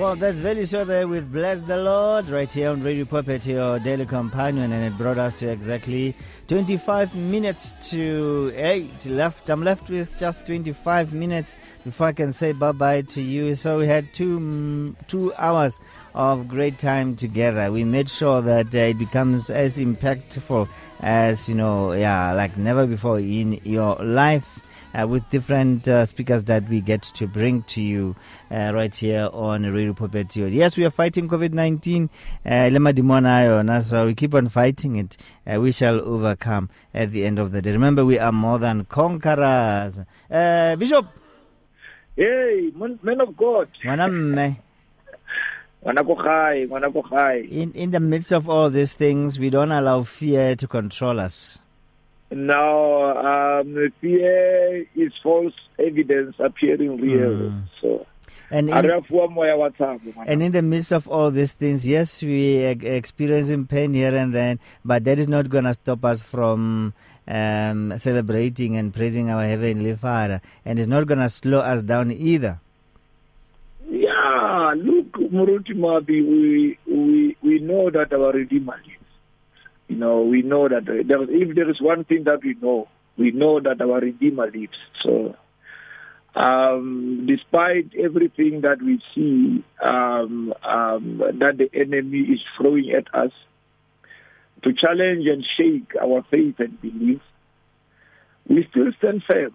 Well, 0.00 0.16
that's 0.16 0.38
very 0.38 0.64
so 0.64 0.86
there 0.86 1.06
with 1.06 1.30
Bless 1.30 1.60
the 1.60 1.76
Lord 1.76 2.30
right 2.30 2.50
here 2.50 2.70
on 2.70 2.82
Radio 2.82 3.04
Pulpit, 3.04 3.44
your 3.44 3.78
daily 3.78 4.06
companion, 4.06 4.72
and 4.72 4.82
it 4.82 4.96
brought 4.96 5.18
us 5.18 5.34
to 5.34 5.48
exactly 5.48 6.16
25 6.46 7.14
minutes 7.14 7.74
to 7.90 8.50
8 8.56 9.04
left. 9.04 9.50
I'm 9.50 9.62
left 9.62 9.90
with 9.90 10.18
just 10.18 10.46
25 10.46 11.12
minutes 11.12 11.58
before 11.84 12.06
I 12.06 12.12
can 12.12 12.32
say 12.32 12.52
bye 12.52 12.72
bye 12.72 13.02
to 13.02 13.20
you. 13.20 13.54
So 13.56 13.76
we 13.76 13.88
had 13.88 14.14
two, 14.14 14.40
mm, 14.40 15.06
two 15.06 15.34
hours 15.34 15.78
of 16.14 16.48
great 16.48 16.78
time 16.78 17.14
together. 17.14 17.70
We 17.70 17.84
made 17.84 18.08
sure 18.08 18.40
that 18.40 18.74
uh, 18.74 18.78
it 18.78 18.98
becomes 18.98 19.50
as 19.50 19.76
impactful 19.76 20.66
as, 21.00 21.46
you 21.46 21.56
know, 21.56 21.92
yeah, 21.92 22.32
like 22.32 22.56
never 22.56 22.86
before 22.86 23.18
in 23.18 23.60
your 23.64 23.96
life 23.96 24.46
uh, 24.94 25.06
with 25.06 25.28
different 25.30 25.86
uh, 25.88 26.04
speakers 26.06 26.44
that 26.44 26.68
we 26.68 26.80
get 26.80 27.02
to 27.02 27.26
bring 27.26 27.62
to 27.64 27.82
you 27.82 28.16
uh, 28.50 28.72
right 28.74 28.94
here 28.94 29.28
on 29.32 29.62
Radio 29.62 29.92
Pulpit. 29.92 30.34
Yes, 30.36 30.76
we 30.76 30.84
are 30.84 30.90
fighting 30.90 31.28
COVID 31.28 31.52
19. 31.52 32.10
Uh, 32.44 33.80
so 33.80 34.06
we 34.06 34.14
keep 34.14 34.34
on 34.34 34.48
fighting 34.48 34.96
it. 34.96 35.16
Uh, 35.46 35.60
we 35.60 35.72
shall 35.72 36.00
overcome 36.00 36.70
at 36.94 37.12
the 37.12 37.24
end 37.24 37.38
of 37.38 37.52
the 37.52 37.62
day. 37.62 37.72
Remember, 37.72 38.04
we 38.04 38.18
are 38.18 38.32
more 38.32 38.58
than 38.58 38.84
conquerors. 38.86 40.00
Uh, 40.30 40.76
Bishop. 40.76 41.06
Hey, 42.16 42.70
man 42.74 43.20
of 43.20 43.36
God. 43.36 43.68
In 45.82 47.72
in 47.72 47.90
the 47.90 48.00
midst 48.00 48.32
of 48.32 48.48
all 48.50 48.68
these 48.68 48.92
things, 48.92 49.38
we 49.38 49.48
don't 49.48 49.72
allow 49.72 50.02
fear 50.02 50.54
to 50.54 50.68
control 50.68 51.18
us. 51.18 51.58
Now, 52.30 53.60
um, 53.60 53.92
fear 54.00 54.86
is 54.94 55.12
false 55.22 55.54
evidence 55.78 56.36
appearing 56.38 57.00
real. 57.00 57.50
Mm. 57.50 57.64
So, 57.80 58.06
and 58.52 58.68
in, 58.68 58.74
and 60.26 60.42
in 60.42 60.52
the 60.52 60.62
midst 60.62 60.92
of 60.92 61.06
all 61.08 61.30
these 61.30 61.52
things, 61.52 61.86
yes, 61.86 62.20
we 62.22 62.64
are 62.66 62.70
experiencing 62.70 63.66
pain 63.66 63.94
here 63.94 64.14
and 64.14 64.34
then, 64.34 64.58
but 64.84 65.04
that 65.04 65.18
is 65.20 65.28
not 65.28 65.48
going 65.48 65.64
to 65.64 65.74
stop 65.74 66.04
us 66.04 66.22
from 66.22 66.92
um, 67.28 67.96
celebrating 67.96 68.76
and 68.76 68.92
praising 68.92 69.30
our 69.30 69.44
Heavenly 69.44 69.94
Father. 69.94 70.40
And 70.64 70.80
it's 70.80 70.88
not 70.88 71.06
going 71.06 71.20
to 71.20 71.28
slow 71.28 71.60
us 71.60 71.82
down 71.82 72.10
either. 72.10 72.60
Yeah, 73.88 74.74
look, 74.76 75.12
Muruti 75.32 75.74
Moabi, 75.74 76.08
we, 76.08 76.78
we, 76.86 77.36
we 77.42 77.58
know 77.60 77.90
that 77.90 78.12
our 78.12 78.32
Redeemer 78.32 78.80
lives. 78.84 78.99
You 79.90 79.96
know, 79.96 80.22
we 80.22 80.42
know 80.42 80.68
that 80.68 80.84
there, 80.84 81.22
if 81.24 81.56
there 81.56 81.68
is 81.68 81.80
one 81.80 82.04
thing 82.04 82.22
that 82.24 82.44
we 82.44 82.54
know, 82.62 82.86
we 83.18 83.32
know 83.32 83.58
that 83.58 83.80
our 83.80 83.98
Redeemer 83.98 84.48
lives. 84.48 84.78
So, 85.02 85.34
um, 86.36 87.26
despite 87.26 87.90
everything 87.98 88.60
that 88.60 88.80
we 88.80 89.02
see 89.12 89.64
um, 89.82 90.54
um, 90.62 91.18
that 91.40 91.58
the 91.58 91.68
enemy 91.74 92.20
is 92.20 92.38
throwing 92.56 92.92
at 92.92 93.12
us, 93.12 93.32
to 94.62 94.72
challenge 94.72 95.26
and 95.26 95.44
shake 95.56 95.96
our 96.00 96.24
faith 96.30 96.60
and 96.60 96.80
belief, 96.80 97.20
we 98.46 98.64
still 98.70 98.92
stand 98.98 99.24
firm. 99.28 99.52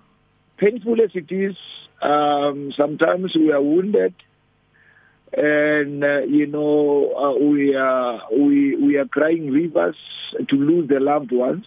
Painful 0.57 1.01
as 1.01 1.11
it 1.13 1.33
is, 1.33 1.55
um, 2.01 2.73
sometimes 2.77 3.33
we 3.37 3.53
are 3.53 3.61
wounded 3.61 4.13
and 5.35 6.03
uh, 6.03 6.19
you 6.21 6.47
know 6.47 7.13
uh, 7.13 7.45
we 7.45 7.75
are 7.75 8.21
we 8.31 8.75
we 8.75 8.97
are 8.97 9.05
crying 9.05 9.51
rivers 9.51 9.97
to 10.49 10.55
lose 10.55 10.87
the 10.87 10.99
loved 10.99 11.31
ones. 11.31 11.65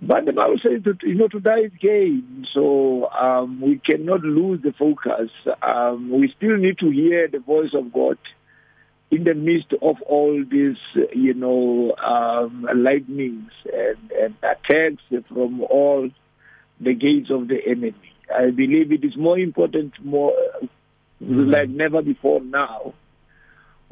But 0.00 0.24
the 0.24 0.32
Bible 0.32 0.56
says 0.60 0.82
that 0.84 1.02
you 1.02 1.14
know 1.14 1.28
to 1.28 1.40
die 1.40 1.60
is 1.60 1.72
gain, 1.80 2.46
so 2.52 3.08
um, 3.10 3.60
we 3.60 3.78
cannot 3.84 4.22
lose 4.22 4.60
the 4.62 4.72
focus. 4.72 5.30
Um, 5.62 6.10
we 6.10 6.32
still 6.36 6.56
need 6.56 6.78
to 6.78 6.90
hear 6.90 7.28
the 7.28 7.38
voice 7.38 7.70
of 7.74 7.92
God 7.92 8.18
in 9.12 9.24
the 9.24 9.34
midst 9.34 9.74
of 9.82 10.00
all 10.02 10.42
these, 10.50 10.78
you 11.14 11.34
know, 11.34 11.94
um, 11.96 12.66
lightnings 12.74 13.52
and, 13.70 14.10
and 14.10 14.34
attacks 14.42 15.02
from 15.28 15.60
all 15.64 16.08
the 16.80 16.94
gates 16.94 17.30
of 17.30 17.46
the 17.46 17.58
enemy. 17.66 17.94
I 18.34 18.50
believe 18.50 18.90
it 18.90 19.04
is 19.04 19.14
more 19.16 19.38
important, 19.38 19.92
more. 20.02 20.32
Like 21.28 21.68
never 21.68 22.02
before 22.02 22.40
now. 22.40 22.94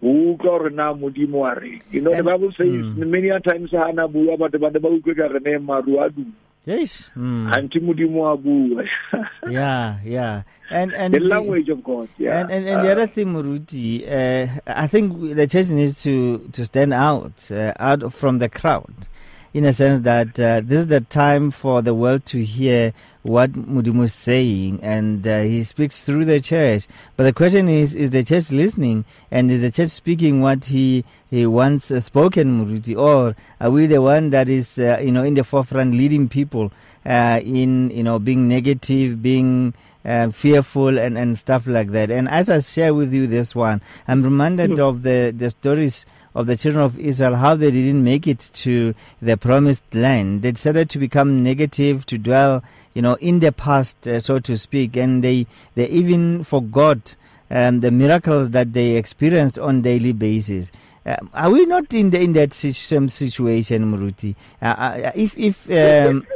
You 0.02 0.34
know, 0.34 2.16
the 2.16 2.22
Bible 2.24 2.52
says 2.56 2.66
mm. 2.66 2.96
many 2.96 3.28
a 3.28 3.38
times 3.41 3.70
hana 3.70 4.08
bua 4.08 4.36
but 4.38 4.52
ba 4.52 4.70
ba 4.70 4.88
utlwe 4.88 5.16
ka 5.16 5.26
re 5.26 5.40
ne 5.44 5.58
maru 5.58 6.00
a 6.00 6.08
duma. 6.08 6.32
Yes. 6.64 7.10
Mm. 7.16 7.52
Anti 7.56 7.80
modimo 7.80 8.32
a 8.32 8.36
bua. 8.36 8.84
yeah, 9.50 9.98
yeah. 10.04 10.42
And 10.70 10.92
and 10.94 11.12
the 11.12 11.20
language 11.20 11.69
of 11.69 11.84
God. 11.84 12.08
Yeah. 12.16 12.40
And 12.40 12.50
and, 12.50 12.66
and 12.66 12.80
uh, 12.80 12.82
the 12.82 12.92
other 12.92 13.06
thing, 13.06 13.26
Muruti, 13.26 14.06
uh, 14.10 14.60
I 14.66 14.86
think 14.86 15.36
the 15.36 15.46
church 15.46 15.69
needs 15.69 16.02
to 16.04 16.48
to 16.52 16.64
stand 16.64 16.94
out 16.94 17.50
uh, 17.50 17.74
out 17.78 18.12
from 18.14 18.38
the 18.38 18.48
crowd 18.48 19.06
in 19.52 19.64
a 19.64 19.72
sense 19.72 20.04
that 20.04 20.38
uh, 20.40 20.60
this 20.64 20.80
is 20.80 20.86
the 20.86 21.00
time 21.00 21.50
for 21.50 21.82
the 21.82 21.94
world 21.94 22.24
to 22.24 22.44
hear 22.44 22.94
what 23.22 23.53
Mudimu 23.53 24.04
is 24.04 24.14
saying, 24.14 24.81
and 24.82 25.26
uh, 25.26 25.42
he 25.42 25.62
speaks 25.64 26.03
through 26.03 26.25
the 26.25 26.41
church. 26.41 26.86
But 27.16 27.25
the 27.25 27.32
question 27.32 27.69
is, 27.69 27.94
is 27.94 28.10
the 28.10 28.25
church 28.25 28.50
listening, 28.50 29.04
and 29.31 29.50
is 29.50 29.62
the 29.62 29.70
church 29.70 29.91
speaking 29.91 30.41
what 30.41 30.66
he 30.66 31.04
he 31.31 31.47
wants 31.47 31.91
uh, 31.91 32.00
spoken, 32.00 32.64
Muruti, 32.64 32.97
or 32.97 33.36
are 33.60 33.70
we 33.70 33.86
the 33.86 34.03
one 34.03 34.31
that 34.31 34.48
is, 34.48 34.78
uh, 34.78 34.98
you 35.03 35.12
know, 35.12 35.22
in 35.22 35.34
the 35.34 35.44
forefront, 35.44 35.94
leading 35.94 36.28
people 36.28 36.72
uh, 37.06 37.41
in, 37.44 37.91
you 37.91 38.03
know, 38.03 38.19
being 38.19 38.48
negative, 38.48 39.22
being 39.22 39.75
uh, 40.04 40.31
fearful 40.31 40.98
and, 40.98 41.16
and 41.16 41.38
stuff 41.38 41.66
like 41.66 41.92
that. 41.92 42.10
And 42.10 42.28
as 42.28 42.48
I 42.48 42.58
share 42.60 42.94
with 42.94 43.12
you 43.12 43.26
this 43.26 43.54
one, 43.54 43.81
I'm 44.08 44.22
reminded 44.22 44.70
mm. 44.70 44.81
of 44.81 45.02
the, 45.02 45.32
the 45.37 45.50
stories 45.50 46.06
of 46.34 46.46
the 46.46 46.56
children 46.56 46.84
of 46.84 46.98
Israel, 46.98 47.36
how 47.36 47.54
they 47.54 47.70
didn't 47.70 48.04
make 48.04 48.26
it 48.26 48.50
to 48.54 48.94
the 49.20 49.36
promised 49.36 49.94
land. 49.94 50.42
They 50.42 50.52
decided 50.52 50.91
to 50.91 50.98
become 50.98 51.42
negative, 51.42 52.06
to 52.06 52.18
dwell, 52.18 52.62
you 52.94 53.02
know, 53.02 53.14
in 53.14 53.41
the 53.41 53.52
past, 53.52 54.06
uh, 54.06 54.20
so 54.20 54.38
to 54.40 54.56
speak, 54.56 54.96
and 54.96 55.22
they, 55.24 55.46
they 55.74 55.88
even 55.88 56.44
forgot 56.44 57.16
um, 57.50 57.80
the 57.80 57.90
miracles 57.90 58.50
that 58.50 58.72
they 58.72 58.96
experienced 58.96 59.58
on 59.58 59.82
daily 59.82 60.12
basis. 60.12 60.70
Uh, 61.04 61.16
are 61.32 61.50
we 61.50 61.64
not 61.64 61.92
in 61.94 62.10
the 62.10 62.20
in 62.20 62.34
that 62.34 62.52
same 62.52 63.08
situation, 63.08 63.90
Muruti? 63.90 64.34
Uh, 64.60 64.66
uh, 64.66 65.12
if 65.14 65.36
if 65.38 65.70
um, 65.70 66.26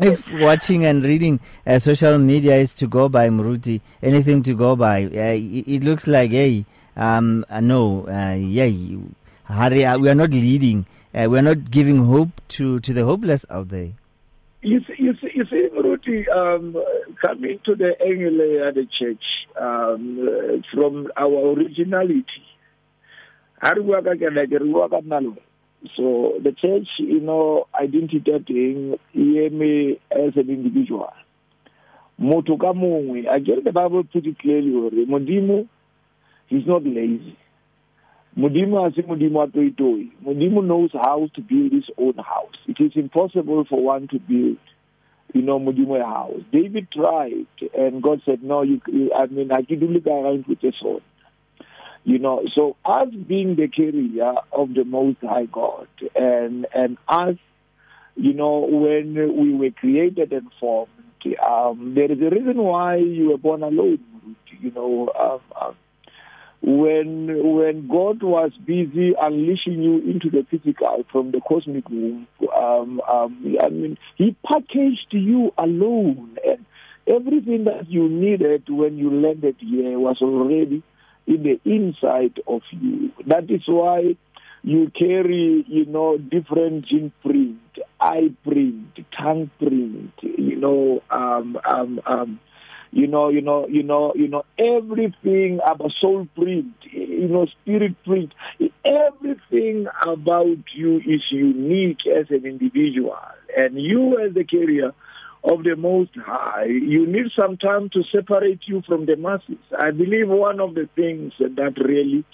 if 0.00 0.32
watching 0.40 0.84
and 0.86 1.04
reading 1.04 1.38
uh, 1.66 1.78
social 1.78 2.18
media 2.18 2.56
is 2.56 2.74
to 2.74 2.86
go 2.86 3.08
by, 3.08 3.28
Muruti, 3.28 3.80
anything 4.02 4.42
to 4.42 4.54
go 4.54 4.74
by, 4.74 5.04
uh, 5.04 5.08
it, 5.08 5.68
it, 5.68 5.84
looks 5.84 6.06
like, 6.06 6.30
hey, 6.30 6.64
um, 6.96 7.44
no, 7.60 8.06
yeah, 8.38 8.64
hurry, 9.48 9.84
uh, 9.84 9.98
we 9.98 10.08
are 10.08 10.14
not 10.14 10.30
leading. 10.30 10.86
Uh, 11.14 11.26
we 11.30 11.38
are 11.38 11.42
not 11.42 11.70
giving 11.70 12.04
hope 12.04 12.30
to, 12.48 12.80
to 12.80 12.92
the 12.92 13.04
hopeless 13.04 13.46
out 13.48 13.68
there. 13.70 13.92
You 14.62 14.80
see, 14.80 14.94
you 14.98 15.14
see, 15.20 15.30
you 15.34 15.44
see 15.46 15.68
um, 16.28 16.76
coming 17.24 17.60
to 17.64 17.74
the 17.74 17.92
angle 18.00 18.68
of 18.68 18.74
the 18.74 18.86
church 18.98 19.22
um, 19.60 20.62
from 20.74 21.08
our 21.16 21.52
originality. 21.52 22.24
So 25.96 26.32
the 26.42 26.52
church, 26.60 26.88
you 26.98 27.20
know, 27.20 27.66
identity 27.80 28.98
me 29.14 30.00
as 30.10 30.36
an 30.36 30.50
individual. 30.50 31.12
Motho 32.20 32.58
ka 32.58 32.72
mongwe, 32.72 33.26
again 33.32 33.62
the 33.62 33.72
Bible 33.72 34.04
put 34.04 34.24
it 34.26 34.38
clearly, 34.38 34.70
Modimo, 35.06 35.68
he's 36.48 36.66
not 36.66 36.82
lazy. 36.84 37.36
Has 38.36 38.42
Modimo 38.42 39.46
Atoitoi. 39.46 40.10
Modimo 40.22 40.62
knows 40.62 40.90
how 40.92 41.28
to 41.34 41.40
build 41.40 41.72
his 41.72 41.88
own 41.96 42.16
house. 42.18 42.56
It 42.66 42.76
is 42.80 42.92
impossible 42.94 43.64
for 43.64 43.82
one 43.82 44.08
to 44.08 44.18
build, 44.18 44.58
you 45.32 45.40
know, 45.40 45.58
Modimo 45.58 45.98
a 45.98 46.04
house. 46.04 46.42
David 46.52 46.88
tried, 46.92 47.46
and 47.74 48.02
God 48.02 48.20
said, 48.26 48.42
"No, 48.42 48.60
you. 48.60 48.82
I 49.16 49.26
mean, 49.26 49.50
I 49.52 49.62
can 49.62 50.00
go 50.00 50.22
around 50.22 50.46
with 50.46 50.62
a 50.64 50.72
sword." 50.72 51.02
You 52.04 52.18
know, 52.18 52.44
so 52.54 52.76
us 52.84 53.08
being 53.26 53.56
the 53.56 53.68
carrier 53.68 54.34
of 54.52 54.74
the 54.74 54.84
Most 54.84 55.18
High 55.22 55.46
God, 55.46 55.88
and 56.14 56.66
and 56.74 56.98
us, 57.08 57.36
you 58.16 58.34
know, 58.34 58.58
when 58.70 59.14
we 59.14 59.54
were 59.54 59.70
created 59.70 60.32
and 60.34 60.50
formed, 60.60 60.90
um, 61.42 61.94
there 61.94 62.12
is 62.12 62.20
a 62.20 62.28
reason 62.28 62.58
why 62.58 62.96
you 62.96 63.30
were 63.30 63.38
born 63.38 63.62
alone. 63.62 63.98
You 64.60 64.70
know, 64.72 65.08
um, 65.18 65.40
um, 65.60 65.74
when 66.62 67.54
when 67.54 67.88
God 67.88 68.22
was 68.22 68.52
busy 68.64 69.14
unleashing 69.20 69.82
you 69.82 69.98
into 69.98 70.30
the 70.30 70.46
physical 70.50 71.04
from 71.12 71.30
the 71.30 71.40
cosmic 71.40 71.88
womb, 71.88 72.26
um, 72.54 73.00
um, 73.08 73.56
I 73.62 73.68
mean, 73.68 73.98
He 74.16 74.36
packaged 74.44 75.08
you 75.10 75.52
alone, 75.58 76.38
and 76.44 76.64
everything 77.06 77.64
that 77.64 77.88
you 77.88 78.08
needed 78.08 78.68
when 78.68 78.96
you 78.96 79.10
landed 79.10 79.56
here 79.58 79.98
was 79.98 80.18
already 80.20 80.82
in 81.26 81.42
the 81.42 81.60
inside 81.64 82.40
of 82.46 82.62
you. 82.70 83.12
That 83.26 83.50
is 83.50 83.62
why 83.66 84.16
you 84.62 84.90
carry, 84.98 85.64
you 85.68 85.84
know, 85.86 86.18
different 86.18 86.86
gene 86.86 87.12
print. 87.22 87.58
eye 88.00 88.30
print, 88.44 88.98
tongue 89.16 89.50
print, 89.58 90.12
you 90.22 90.56
know, 90.56 91.02
um, 91.10 91.58
um, 91.64 92.00
um, 92.06 92.40
you 92.96 93.06
know, 93.06 93.28
you 93.28 93.42
know, 93.42 93.68
you 93.68 93.82
know, 93.82 94.14
you 94.16 94.26
know, 94.26 94.42
everything 94.58 95.60
about 95.66 95.92
soul 96.00 96.26
print, 96.34 96.72
you 96.90 97.28
know, 97.28 97.46
spirit 97.46 97.94
print, 98.04 98.32
everything 98.86 99.86
about 100.02 100.56
you 100.74 100.96
is 101.00 101.20
unique 101.30 102.06
as 102.06 102.30
an 102.30 102.46
individual, 102.46 103.18
and 103.54 103.78
you 103.78 104.18
as 104.18 104.32
the 104.32 104.44
carrier 104.44 104.94
of 105.44 105.62
the 105.64 105.76
Most 105.76 106.12
High, 106.16 106.64
you 106.64 107.06
need 107.06 107.26
some 107.38 107.58
time 107.58 107.90
to 107.90 108.02
separate 108.10 108.60
you 108.64 108.82
from 108.86 109.04
the 109.04 109.16
masses. 109.16 109.58
I 109.78 109.90
believe 109.90 110.28
one 110.28 110.58
of 110.58 110.74
the 110.74 110.88
things 110.96 111.34
that 111.38 111.74
really 111.76 112.24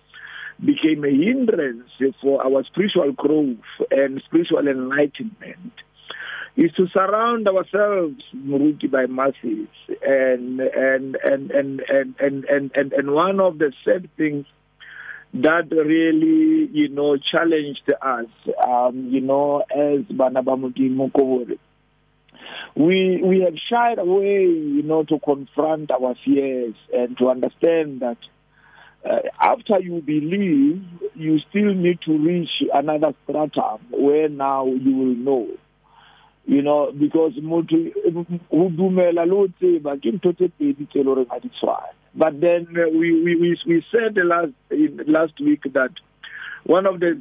became 0.64 1.04
a 1.04 1.10
hindrance 1.10 1.90
for 2.20 2.40
our 2.46 2.62
spiritual 2.66 3.10
growth 3.10 3.56
and 3.90 4.22
spiritual 4.28 4.68
enlightenment 4.68 5.72
is 6.56 6.72
to 6.72 6.86
surround 6.88 7.48
ourselves, 7.48 8.22
Muruki, 8.36 8.90
by 8.90 9.06
masses, 9.06 9.68
And 10.06 10.60
and 10.60 11.16
and 11.16 11.50
and 11.50 11.80
and 11.88 12.14
and 12.18 12.70
and, 12.74 12.92
and, 12.92 13.10
one 13.10 13.40
of 13.40 13.58
the 13.58 13.72
sad 13.84 14.10
things 14.16 14.44
that 15.34 15.70
really, 15.70 16.68
you 16.72 16.88
know, 16.88 17.16
challenged 17.16 17.90
us, 18.02 18.26
um, 18.62 19.08
you 19.10 19.22
know, 19.22 19.60
as 19.70 20.04
Banabamuti 20.14 20.90
Mukovori. 20.94 21.58
We 22.74 23.22
we 23.22 23.40
have 23.40 23.54
shied 23.70 23.98
away, 23.98 24.44
you 24.44 24.82
know, 24.82 25.04
to 25.04 25.18
confront 25.20 25.90
our 25.90 26.14
fears 26.22 26.74
and 26.92 27.16
to 27.16 27.30
understand 27.30 28.00
that 28.00 28.18
uh, 29.08 29.20
after 29.40 29.80
you 29.80 30.02
believe, 30.02 30.84
you 31.14 31.38
still 31.48 31.74
need 31.74 32.00
to 32.02 32.16
reach 32.16 32.50
another 32.72 33.14
stratum 33.24 33.80
where 33.90 34.28
now 34.28 34.66
you 34.66 34.94
will 34.94 35.14
know. 35.16 35.48
You 36.44 36.62
know, 36.62 36.92
because 36.92 37.32
motho 37.34 37.92
ho 38.50 38.68
dumela 38.70 39.26
le 39.26 39.48
tseba 39.60 39.96
ke 39.96 40.12
ntho 40.12 40.36
tse 40.36 40.50
pedi 40.58 40.88
tse 40.90 41.02
leng 41.02 41.28
ga 41.28 41.38
di 41.38 41.48
tshwane. 41.48 41.94
But 42.14 42.40
then 42.40 42.66
uh, 42.76 42.90
we, 42.90 43.22
we 43.22 43.36
we 43.36 43.58
we 43.66 43.84
said 43.90 44.16
last 44.16 44.52
last 45.06 45.40
week 45.40 45.62
that 45.72 45.92
one 46.64 46.86
of 46.86 47.00
the 47.00 47.20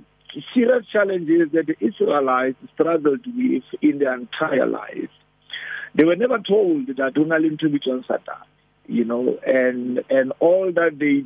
serious 0.53 0.85
challenges 0.91 1.51
that 1.53 1.67
the 1.67 1.75
Israelites 1.79 2.57
struggled 2.73 3.25
with 3.25 3.63
in 3.81 3.99
their 3.99 4.15
entire 4.15 4.65
life, 4.65 5.11
they 5.93 6.03
were 6.03 6.15
never 6.15 6.39
told 6.39 6.87
that 6.87 7.13
Unalim 7.15 7.59
to 7.59 7.69
be 7.69 7.79
Satan 7.83 8.41
you 8.91 9.05
know, 9.05 9.37
and 9.45 10.03
and 10.09 10.33
all 10.39 10.71
that 10.73 10.97
they, 10.99 11.23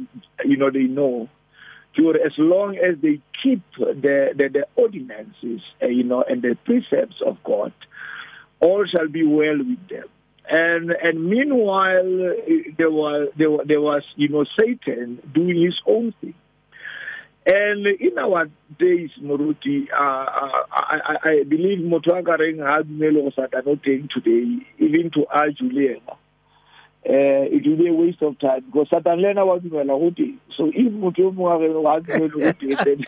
you 0.48 0.58
know, 0.58 0.70
they 0.70 0.84
know, 0.84 1.30
sure, 1.96 2.16
as 2.16 2.34
long 2.38 2.78
as 2.78 3.00
they 3.02 3.22
keep 3.42 3.62
the 3.78 4.34
the, 4.36 4.50
the 4.50 4.68
ordinances, 4.76 5.62
uh, 5.82 5.88
you 5.88 6.04
know, 6.04 6.24
and 6.28 6.42
the 6.42 6.58
precepts 6.66 7.22
of 7.26 7.38
God, 7.44 7.74
all 8.60 8.86
shall 8.86 9.08
be 9.08 9.26
well 9.26 9.58
with 9.58 9.88
them. 9.90 10.08
And 10.50 10.92
and 10.92 11.26
meanwhile, 11.26 12.36
there 12.78 12.92
was 12.92 13.30
there, 13.38 13.50
there 13.66 13.82
was 13.82 14.04
you 14.16 14.30
know 14.30 14.46
Satan 14.60 15.22
doing 15.34 15.62
his 15.62 15.80
own 15.88 16.14
thing. 16.22 16.36
And 17.48 17.86
in 17.86 18.18
our 18.18 18.50
days, 18.80 19.12
Moruti, 19.22 19.88
uh, 19.92 19.96
I, 19.96 20.66
I, 20.72 21.30
I 21.30 21.44
believe 21.44 21.78
Motuakareng 21.78 22.58
had 22.58 22.90
Melo 22.90 23.30
Satanote 23.30 24.10
today, 24.10 24.66
even 24.80 25.12
to 25.12 25.28
our 25.28 25.52
Julian 25.52 26.02
uh, 27.08 27.46
it 27.54 27.66
will 27.68 27.78
be 27.78 27.88
a 27.88 27.94
waste 27.94 28.22
of 28.22 28.38
time 28.40 28.64
because 28.66 28.88
Satan 28.92 29.22
lena 29.22 29.46
wa 29.46 29.60
dumela 29.60 29.98
go 30.00 30.10
teng 30.12 30.38
so 30.58 30.72
if 30.74 30.92
motho 30.94 31.20
yo 31.20 31.32
mongwe 31.32 31.56
a 31.56 31.70
re 31.70 31.80
wa 31.88 32.00
dumele 32.00 32.32
go 32.32 32.40
teng 32.60 32.78
then 32.86 33.00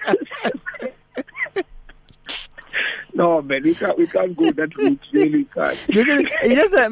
no 3.15 3.41
man 3.41 3.63
we 3.63 3.73
can't 3.73 3.97
we 3.97 4.05
can't 4.05 4.38
go 4.38 4.51
that 4.51 4.75
route 4.77 4.99
really 5.11 5.45
can't. 5.45 5.79
Yes 5.89 6.73
uh, 6.73 6.89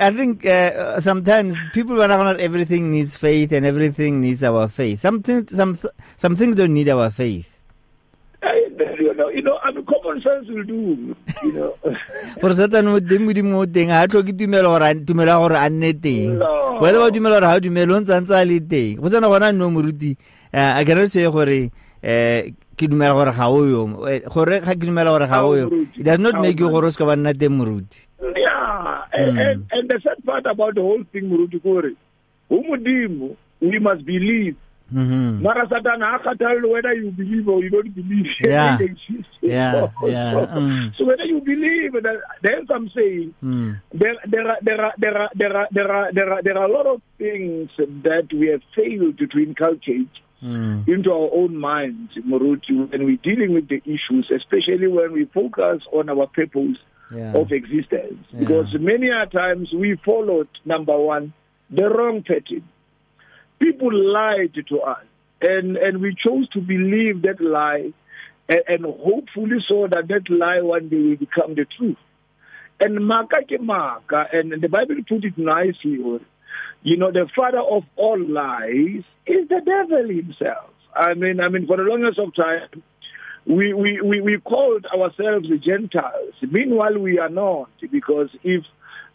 I 0.00 0.10
think 0.10 0.44
uh, 0.44 1.00
sometimes 1.00 1.58
people 1.72 1.96
want 1.96 2.10
not 2.10 2.40
everything 2.40 2.90
needs 2.90 3.16
faith 3.16 3.52
and 3.52 3.64
everything 3.64 4.20
needs 4.20 4.42
our 4.42 4.66
faith. 4.66 5.00
Some 5.00 5.22
things 5.22 5.54
some 5.54 5.78
some 6.16 6.34
things 6.34 6.56
don't 6.56 6.74
need 6.74 6.88
our 6.88 7.10
faith 7.10 7.51
you 9.30 9.42
know, 9.42 9.42
you 9.42 9.42
know, 9.42 9.58
I 9.62 9.70
mean, 9.70 9.84
common 9.86 10.22
sense 10.22 10.48
will 10.48 10.64
do, 10.64 11.16
you 11.42 11.52
know. 11.52 11.74
For 12.40 12.54
certain 12.54 12.86
mo 12.86 12.98
teng 13.00 13.24
mo 13.26 13.32
di 13.32 13.42
mo 13.42 13.66
teng 13.66 13.90
ha 13.90 14.06
tlo 14.06 14.22
ke 14.22 14.32
tumelo 14.32 14.72
gore 14.74 14.94
tumela 15.04 15.38
gore 15.38 15.56
a 15.56 15.68
nne 15.70 15.92
teng. 16.00 16.40
Whether 16.80 16.98
ba 16.98 17.10
dumela 17.10 17.40
gore 17.40 17.48
ha 17.50 17.60
dumelo 17.60 18.00
ntse 18.00 18.20
ntse 18.20 18.34
a 18.34 18.44
le 18.44 18.60
teng. 18.60 18.96
Go 18.96 19.08
tsena 19.08 19.28
gona 19.28 19.52
no 19.54 19.70
moruti. 19.70 20.16
Eh 20.52 20.80
a 20.80 20.84
ke 20.84 21.06
se 21.08 21.26
gore 21.30 21.70
eh 22.02 22.50
ke 22.76 22.88
dumela 22.88 23.14
gore 23.14 23.32
ga 23.32 23.46
o 23.48 23.64
yo 23.64 23.86
gore 24.26 24.60
ga 24.60 24.74
ke 24.74 24.84
dumela 24.86 25.10
gore 25.14 25.26
ga 25.28 25.44
o 25.44 25.54
yo 25.54 25.66
it 25.94 26.02
does 26.02 26.18
not 26.18 26.40
make 26.40 26.58
you 26.58 26.70
gore 26.70 26.90
se 26.90 26.98
ka 26.98 27.04
ba 27.04 27.16
nna 27.16 27.34
teng 27.34 27.54
moruti. 27.54 28.06
Yeah, 28.22 29.04
and, 29.12 29.36
mm. 29.36 29.40
and, 29.40 29.58
and 29.70 29.84
the 29.90 30.00
sad 30.02 30.24
part 30.24 30.46
about 30.46 30.74
the 30.74 30.82
whole 30.82 31.04
thing 31.12 31.30
moruti 31.30 31.62
gore 31.62 31.92
ho 32.48 32.62
modimo 32.62 33.36
we 33.60 33.78
must 33.78 34.04
believe 34.04 34.56
Mm-hmm. 34.92 35.42
Mara 35.42 35.66
Satan 35.68 36.70
whether 36.70 36.92
you 36.94 37.10
believe 37.10 37.48
or 37.48 37.62
you 37.62 37.70
don't 37.70 37.94
believe. 37.94 38.26
Yeah. 38.44 38.78
yeah. 39.40 39.88
yeah. 40.06 40.46
Mm. 40.54 40.96
So 40.96 41.04
whether 41.04 41.24
you 41.24 41.40
believe 41.40 41.92
that 41.92 42.20
then 42.42 42.66
I'm 42.70 42.90
saying 42.94 43.34
mm. 43.42 43.80
there 43.92 44.14
there 44.28 44.48
are 44.48 44.58
there 44.62 44.80
are 44.80 44.92
there 44.98 45.16
are 45.16 45.30
there 45.34 45.56
are 45.56 45.68
there 45.72 45.92
are 45.92 46.12
there 46.12 46.32
are 46.32 46.42
there 46.42 46.58
are 46.58 46.64
a 46.64 46.72
lot 46.72 46.86
of 46.86 47.02
things 47.18 47.70
that 47.78 48.28
we 48.32 48.48
have 48.48 48.62
failed 48.76 49.18
to 49.18 49.38
inculcate 49.38 50.10
mm. 50.42 50.86
into 50.88 51.10
our 51.10 51.30
own 51.32 51.56
minds, 51.56 52.12
Moruti, 52.18 52.90
when 52.90 53.04
we're 53.04 53.16
dealing 53.22 53.54
with 53.54 53.68
the 53.68 53.80
issues, 53.84 54.30
especially 54.34 54.88
when 54.88 55.12
we 55.12 55.24
focus 55.26 55.82
on 55.92 56.08
our 56.08 56.26
purpose 56.26 56.76
yeah. 57.14 57.32
of 57.34 57.50
existence. 57.52 58.26
Yeah. 58.30 58.40
Because 58.40 58.66
many 58.78 59.08
a 59.08 59.26
times 59.26 59.72
we 59.74 59.98
followed 60.04 60.48
number 60.64 60.98
one, 60.98 61.32
the 61.70 61.88
wrong 61.88 62.22
pattern 62.22 62.68
people 63.62 63.92
lied 63.92 64.54
to 64.68 64.80
us, 64.80 65.04
and 65.40 65.76
and 65.76 66.00
we 66.00 66.16
chose 66.26 66.48
to 66.50 66.60
believe 66.60 67.22
that 67.22 67.40
lie, 67.40 67.92
and, 68.48 68.62
and 68.66 68.84
hopefully 68.84 69.58
so 69.68 69.86
that 69.86 70.08
that 70.08 70.28
lie 70.28 70.60
one 70.60 70.88
day 70.88 70.96
will 70.96 71.16
become 71.16 71.54
the 71.54 71.66
truth. 71.78 71.96
And 72.80 73.06
maka 73.06 73.42
ke 73.42 73.60
maka, 73.60 74.26
and 74.32 74.60
the 74.60 74.68
Bible 74.68 74.96
put 75.08 75.24
it 75.24 75.38
nicely. 75.38 75.98
You 76.84 76.96
know, 76.96 77.12
the 77.12 77.28
father 77.36 77.60
of 77.60 77.84
all 77.96 78.18
lies 78.18 79.04
is 79.26 79.48
the 79.48 79.60
devil 79.64 80.08
himself. 80.08 80.70
I 80.94 81.14
mean, 81.14 81.38
I 81.38 81.48
mean, 81.48 81.66
for 81.68 81.76
the 81.76 81.84
longest 81.84 82.18
of 82.18 82.34
time, 82.34 82.82
we, 83.46 83.72
we, 83.72 84.00
we, 84.00 84.20
we 84.20 84.38
called 84.38 84.84
ourselves 84.86 85.48
the 85.48 85.58
Gentiles. 85.58 86.34
Meanwhile, 86.42 86.98
we 86.98 87.20
are 87.20 87.28
not, 87.28 87.70
because 87.90 88.30
if 88.42 88.64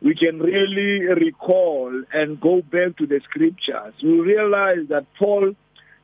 we 0.01 0.15
can 0.15 0.39
really 0.39 1.05
recall 1.07 2.03
and 2.13 2.39
go 2.39 2.61
back 2.61 2.97
to 2.97 3.07
the 3.07 3.19
scriptures, 3.23 3.93
we 4.03 4.19
realize 4.19 4.87
that 4.89 5.05
Paul 5.17 5.53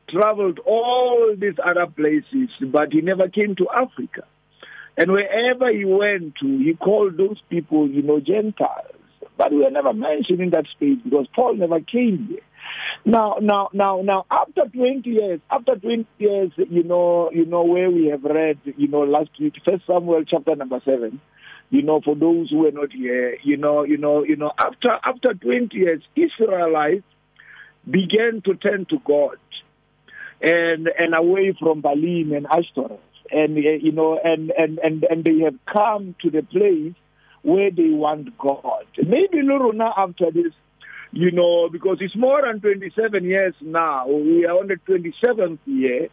traveled 0.10 0.60
all 0.66 1.36
these 1.38 1.56
other 1.64 1.88
places, 1.88 2.50
but 2.72 2.92
he 2.92 3.02
never 3.02 3.30
came 3.30 3.56
to 3.56 3.68
Africa. 3.70 4.24
And 4.98 5.12
wherever 5.12 5.72
he 5.72 5.86
went 5.86 6.36
to, 6.42 6.58
he 6.60 6.76
called 6.76 7.18
those 7.18 7.42
people, 7.50 7.90
you 7.90 8.04
know, 8.04 8.20
Gentiles. 8.20 8.96
But 9.38 9.52
we 9.52 9.66
are 9.66 9.72
never 9.72 9.94
mentioned 9.94 10.42
in 10.42 10.52
that 10.52 10.66
space 10.76 11.00
because 11.04 11.26
Paul 11.36 11.56
never 11.56 11.80
came 11.80 12.28
there. 12.30 12.42
Now, 13.06 13.38
now, 13.42 13.70
now, 13.74 14.02
now, 14.04 14.26
after 14.30 14.62
20 14.72 15.10
years, 15.10 15.40
after 15.50 15.76
20 15.76 16.06
years, 16.20 16.52
you 16.58 16.84
know, 16.84 17.30
you 17.32 17.46
know, 17.46 17.64
where 17.64 17.90
we 17.90 18.08
have 18.08 18.24
read, 18.24 18.60
you 18.78 18.88
know, 18.88 19.02
last 19.02 19.32
week, 19.40 19.54
First 19.68 19.86
Samuel 19.88 20.24
chapter 20.26 20.56
number 20.56 20.80
7, 20.86 21.20
you 21.74 21.82
know, 21.82 22.02
for 22.02 22.16
those 22.16 22.52
who 22.52 22.60
were 22.60 22.72
not 22.72 22.94
here, 22.94 23.36
you 23.42 23.58
know, 23.58 23.82
you 23.84 23.98
know, 23.98 24.24
you 24.24 24.36
know, 24.36 24.52
after 24.60 24.92
after 25.04 25.34
20 25.34 25.76
years, 25.76 26.04
Israelites 26.16 27.02
began 27.90 28.44
to 28.46 28.54
turn 28.54 28.86
to 28.92 29.00
God 29.04 29.40
and 30.40 30.88
and 30.88 31.16
away 31.16 31.58
from 31.60 31.82
Baalim 31.82 32.38
and 32.38 32.46
Ashtoreth, 32.46 33.00
and 33.32 33.58
eh, 33.58 33.80
you 33.82 33.92
know, 33.92 34.20
and 34.24 34.52
and 34.52 34.78
and 34.78 35.04
and 35.10 35.24
they 35.24 35.40
have 35.40 35.56
come 35.66 36.14
to 36.22 36.30
the 36.30 36.44
place 36.44 36.94
where 37.42 37.72
they 37.72 37.90
want 37.90 38.38
God. 38.38 38.86
Maybe 38.96 39.42
Luruna 39.42 39.94
after 39.98 40.30
this, 40.30 40.54
you 41.12 41.32
know, 41.32 41.70
because 41.70 41.98
it's 42.02 42.16
more 42.16 42.44
than 42.46 42.62
27 42.62 43.24
years 43.24 43.56
now. 43.62 44.08
We 44.08 44.46
are 44.46 44.60
on 44.60 44.68
the 44.68 44.76
27th 44.76 45.58
year 45.66 46.10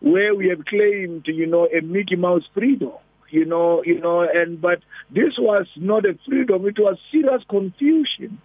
where 0.00 0.34
we 0.34 0.48
have 0.48 0.64
claimed, 0.64 1.26
you 1.26 1.46
know, 1.46 1.66
a 1.66 1.82
Mickey 1.82 2.16
Mouse 2.16 2.44
freedom 2.54 2.92
you 3.34 3.44
know, 3.44 3.82
you 3.84 4.00
know, 4.00 4.20
and 4.22 4.60
but 4.60 4.78
this 5.10 5.34
was 5.38 5.66
not 5.76 6.06
a 6.06 6.16
freedom; 6.26 6.66
it 6.66 6.78
was 6.78 6.96
serious 7.10 7.42
confusion, 7.50 8.40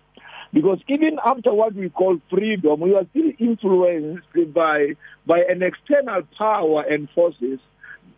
because 0.51 0.79
even 0.87 1.17
after 1.23 1.53
what 1.53 1.75
we 1.75 1.89
call 1.89 2.17
freedom, 2.29 2.79
we 2.79 2.91
were 2.91 3.05
still 3.11 3.31
influenced 3.37 4.27
by 4.53 4.95
by 5.27 5.41
an 5.47 5.61
external 5.61 6.23
power 6.37 6.81
and 6.89 7.07
forces. 7.11 7.59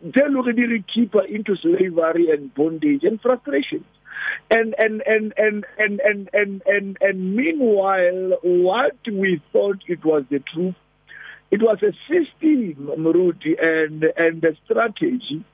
They 0.02 0.26
look 0.30 0.48
at 0.48 0.56
the 0.56 0.82
keeper 0.92 1.24
into 1.24 1.56
slavery 1.56 2.30
and 2.30 2.52
bondage 2.54 3.04
and 3.04 3.20
frustration. 3.20 3.84
And 4.50 4.74
and 4.78 5.02
and 5.04 5.34
and 5.36 5.64
and 5.78 6.00
and 6.00 6.30
and 6.32 6.62
and, 6.64 6.96
and 7.00 7.36
meanwhile, 7.36 8.38
what 8.42 8.96
we 9.06 9.42
thought 9.52 9.78
it 9.86 10.04
was 10.04 10.24
the 10.30 10.42
truth, 10.54 10.74
it 11.50 11.60
was 11.60 11.78
a 11.82 11.92
system, 12.08 12.88
Muruti, 12.96 13.62
and 13.62 14.04
and 14.16 14.40
the 14.40 14.56
strategy 14.64 15.44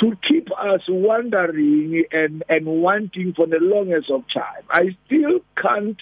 to 0.00 0.16
keep 0.28 0.48
us 0.52 0.80
wondering 0.88 2.04
and, 2.12 2.42
and 2.48 2.66
wanting 2.66 3.32
for 3.34 3.46
the 3.46 3.58
longest 3.60 4.10
of 4.10 4.22
time. 4.32 4.62
I 4.70 4.96
still 5.06 5.40
can't, 5.60 5.96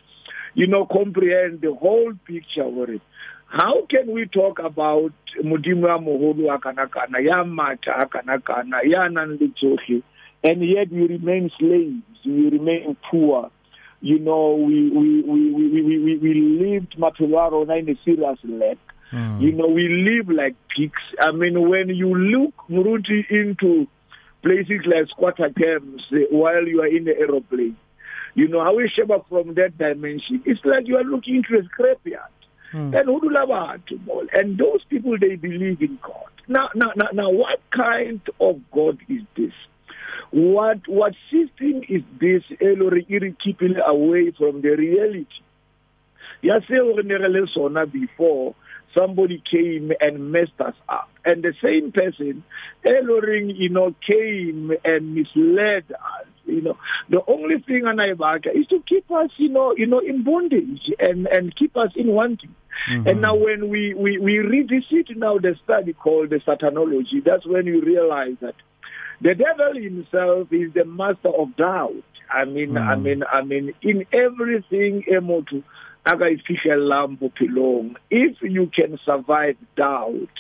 you 0.55 0.67
know, 0.67 0.87
comprehend 0.87 1.63
the 1.63 1.75
whole 1.75 2.13
picture 2.27 2.65
of 2.65 2.89
it. 2.91 3.01
How 3.49 3.87
can 3.89 4.13
we 4.13 4.27
talk 4.27 4.59
about 4.59 5.13
Modimo 5.43 5.87
ya 5.87 5.99
moholo 5.99 6.55
a 6.55 6.59
kana 6.59 6.89
kana 6.89 7.21
ya 7.21 7.45
matha 7.45 7.93
a 7.99 8.07
kana 8.07 8.41
kana 8.41 8.81
ya 8.85 9.07
nang 9.09 9.39
and 10.43 10.63
yet 10.63 10.91
we 10.91 11.07
remain 11.07 11.51
slaves, 11.59 12.25
we 12.25 12.49
remain 12.51 12.97
poor. 13.11 13.51
You 14.01 14.19
know, 14.19 14.55
we 14.55 14.91
we 14.91 15.23
we 15.23 15.51
we 15.51 15.83
we, 15.83 15.99
we, 15.99 16.17
we 16.19 16.35
lived 16.35 16.95
rona 16.99 17.75
in 17.77 17.89
a 17.89 17.95
serious 18.05 18.39
lack. 18.45 18.79
Mm. 19.13 19.41
You 19.41 19.53
know, 19.53 19.69
we 19.69 19.89
live 19.89 20.29
like 20.29 20.57
pigs. 20.77 21.03
I 21.21 21.31
mean, 21.33 21.69
when 21.69 21.89
you 21.91 22.15
look 22.15 22.55
Muruti 22.69 23.25
into 23.31 23.87
places 24.43 24.83
like 24.87 25.09
squatter 25.09 25.51
camps 25.51 26.05
uh, 26.13 26.17
while 26.31 26.67
you 26.67 26.81
are 26.83 26.87
in 26.87 27.05
the 27.05 27.17
aeroplane, 27.17 27.77
you 28.35 28.49
know, 28.49 28.63
how 28.63 28.77
we 28.77 28.91
up 29.11 29.27
from 29.29 29.55
that 29.55 29.79
dimension. 29.79 30.43
It's 30.45 30.61
like 30.65 30.87
you 30.87 30.97
are 30.97 31.05
looking 31.05 31.37
into 31.37 31.57
a 31.57 31.63
scrapyard. 31.63 32.29
Mm. 32.73 32.99
And 32.99 33.07
who 33.07 33.21
And 34.33 34.59
those 34.59 34.85
people 34.91 35.17
they 35.19 35.37
believe 35.37 35.81
in 35.81 35.99
God. 36.03 36.31
Now, 36.49 36.69
now, 36.75 36.93
now, 36.97 37.09
now, 37.13 37.31
what 37.31 37.61
kind 37.71 38.21
of 38.41 38.61
God 38.71 38.99
is 39.09 39.23
this? 39.37 39.53
What 40.31 40.87
what 40.87 41.15
system 41.31 41.83
is 41.89 42.03
this? 42.21 42.43
Elori 42.61 43.37
keeping 43.43 43.77
away 43.85 44.33
from 44.37 44.61
the 44.61 44.71
reality. 44.71 45.27
Yase 46.43 46.69
before 47.93 48.55
somebody 48.97 49.43
came 49.51 49.93
and 50.01 50.33
messed 50.33 50.61
us 50.61 50.75
up. 50.89 51.09
And 51.25 51.43
the 51.43 51.55
same 51.63 51.93
person, 51.93 52.45
Eloring, 52.85 53.51
you 53.51 53.69
know, 53.69 53.95
came 54.07 54.73
and 54.85 55.15
misled 55.15 55.85
us. 55.91 56.27
You 56.47 56.63
know, 56.63 56.79
the 57.11 57.21
only 57.27 57.59
thing 57.59 57.83
Anaibaka 57.83 58.55
is 58.55 58.67
to 58.69 58.83
keep 58.89 59.11
us, 59.11 59.31
you 59.37 59.49
know, 59.49 59.75
you 59.77 59.87
know, 59.87 59.99
in 59.99 60.23
bondage 60.23 60.81
and 61.01 61.27
and 61.27 61.55
keep 61.57 61.77
us 61.77 61.91
in 61.97 62.09
wanting. 62.09 62.55
Mm-hmm. 62.91 63.09
And 63.09 63.21
now 63.21 63.35
when 63.35 63.69
we, 63.69 63.95
we, 63.95 64.19
we 64.19 64.39
revisit 64.39 65.17
now 65.17 65.39
the 65.39 65.57
study 65.65 65.93
called 65.93 66.31
the 66.31 66.37
Satanology, 66.37 67.25
that's 67.25 67.47
when 67.47 67.67
you 67.67 67.81
realize 67.83 68.37
that 68.41 68.55
the 69.21 69.35
devil 69.35 69.75
himself 69.75 70.53
is 70.53 70.73
the 70.75 70.85
master 70.85 71.29
of 71.29 71.57
doubt. 71.57 72.05
I 72.31 72.45
mean, 72.45 72.71
mm. 72.71 72.87
I 72.87 72.97
mean, 72.97 73.23
I 73.31 73.43
mean, 73.43 73.73
in 73.83 74.05
everything, 74.13 75.05
Emotu, 75.11 75.63
akayifihlelang 76.07 77.19
bophelong. 77.19 77.97
If 78.11 78.41
you 78.43 78.71
can 78.75 78.99
survive 79.05 79.57
doubt 79.77 80.31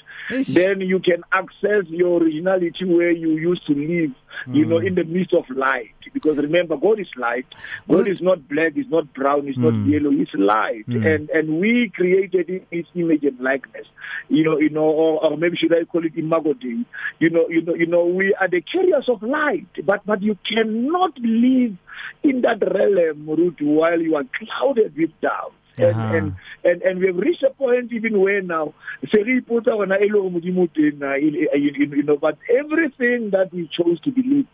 then 0.49 0.81
you 0.81 0.99
can 1.01 1.23
access 1.33 1.85
your 1.89 2.23
originality 2.23 2.85
where 2.85 3.11
you 3.11 3.33
used 3.33 3.67
to 3.67 3.75
live 3.75 4.11
mm. 4.47 4.55
you 4.55 4.65
know 4.65 4.81
hmm. 4.81 4.87
in 4.87 4.95
the 4.95 5.05
midst 5.05 5.35
of 5.35 5.45
light 5.51 5.95
because 6.13 6.37
remember 6.37 6.77
god 6.77 6.99
is 7.01 7.09
light 7.17 7.47
god 7.91 8.09
is 8.09 8.21
not 8.21 8.49
black 8.49 8.77
is 8.77 8.87
not 8.89 9.13
brown 9.15 9.49
is 9.49 9.57
mm. 9.57 9.65
not 9.65 9.73
hmm. 9.73 9.91
yellow 9.91 10.11
he's 10.11 10.35
light 10.35 10.87
mm. 10.89 11.07
and 11.07 11.31
and 11.31 11.61
we 11.61 11.91
created 11.95 12.49
in 12.49 12.67
his 12.71 12.87
image 12.95 13.25
and 13.25 13.39
likeness 13.41 13.87
you 14.29 14.45
know 14.45 14.59
you 14.59 14.71
know 14.71 14.85
or, 14.85 15.25
or 15.25 15.37
maybe 15.37 15.57
should 15.57 15.75
i 15.75 15.85
call 15.85 16.05
it 16.05 16.17
imago 16.17 16.55
dei 16.55 16.85
you 17.19 17.31
know 17.31 17.47
you 17.49 17.63
know 17.63 17.75
you 17.75 17.87
know 17.87 18.05
we 18.05 18.35
are 18.41 18.49
the 18.49 18.61
carriers 18.61 19.09
of 19.09 19.23
light 19.23 19.67
but 19.85 20.05
but 20.07 20.23
you 20.23 20.37
cannot 20.47 21.17
live 21.19 21.77
in 22.23 22.41
that 22.43 22.61
realm 22.75 23.29
root 23.29 23.57
while 23.61 24.01
you 24.01 24.15
are 24.17 24.25
clouded 24.39 24.97
with 24.97 25.11
doubt 25.21 25.53
and, 25.79 25.97
uh-huh. 25.97 26.17
and 26.17 26.37
and 26.65 26.83
and 26.83 27.01
we 27.01 27.07
have 27.07 27.17
reached 27.17 27.43
a 27.43 27.51
point 27.51 27.93
even 27.93 28.19
where 28.21 28.43
now 28.43 28.75
se 29.11 29.23
re 29.23 29.41
ipotsa 29.41 29.77
gona 29.77 30.01
e 30.01 30.09
le 30.09 30.21
go 30.23 30.31
modimo 30.31 30.69
teng 30.69 31.03
you 31.23 32.03
know 32.03 32.17
but 32.17 32.39
everything 32.49 33.31
that 33.31 33.53
we 33.53 33.69
chose 33.69 34.01
to 34.01 34.11
believe 34.11 34.47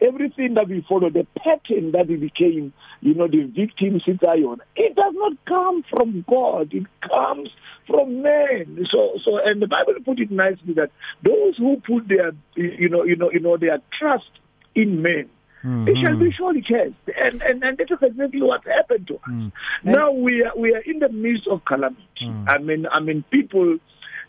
everything 0.00 0.54
that 0.54 0.68
we 0.68 0.84
follow 0.88 1.10
the 1.10 1.26
pattern 1.36 1.92
that 1.92 2.08
we 2.08 2.16
became 2.16 2.72
you 3.00 3.14
know 3.14 3.28
the 3.28 3.42
victims 3.44 4.02
in 4.06 4.18
Zion 4.18 4.60
it 4.76 4.94
does 4.96 5.14
not 5.14 5.32
come 5.46 5.84
from 5.90 6.24
God 6.28 6.72
it 6.72 6.86
comes 7.02 7.50
from 7.86 8.22
men 8.22 8.86
so 8.90 9.18
so 9.24 9.38
and 9.44 9.60
the 9.60 9.66
bible 9.66 9.94
put 10.04 10.18
it 10.20 10.30
nicely 10.30 10.74
that 10.74 10.90
those 11.22 11.56
who 11.58 11.76
put 11.86 12.08
their 12.08 12.32
you 12.54 12.88
know 12.88 13.04
you 13.04 13.16
know 13.16 13.30
you 13.30 13.40
know 13.40 13.56
their 13.56 13.78
trust 13.98 14.30
in 14.74 15.02
men 15.02 15.28
Mm-hmm. 15.64 15.88
It 15.88 15.96
shall 16.02 16.16
be 16.18 16.32
surely 16.32 16.62
cast. 16.62 16.94
And, 17.22 17.42
and, 17.42 17.62
and 17.62 17.78
that 17.78 17.90
is 17.90 17.98
exactly 18.00 18.42
what 18.42 18.64
happened 18.66 19.06
to 19.08 19.14
us. 19.16 19.20
Mm. 19.30 19.52
Now 19.84 20.10
we 20.10 20.42
are, 20.42 20.56
we 20.56 20.74
are 20.74 20.80
in 20.80 21.00
the 21.00 21.10
midst 21.10 21.46
of 21.48 21.64
calamity. 21.64 22.00
Mm. 22.22 22.44
I 22.48 22.58
mean, 22.58 22.86
I 22.86 23.00
mean, 23.00 23.24
people, 23.30 23.78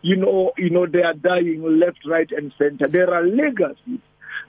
you 0.01 0.15
know, 0.17 0.51
you 0.57 0.69
know, 0.69 0.85
they 0.85 1.03
are 1.03 1.13
dying 1.13 1.63
left, 1.79 1.99
right, 2.05 2.29
and 2.31 2.51
center. 2.57 2.87
There 2.87 3.13
are 3.13 3.25
legacies 3.25 3.99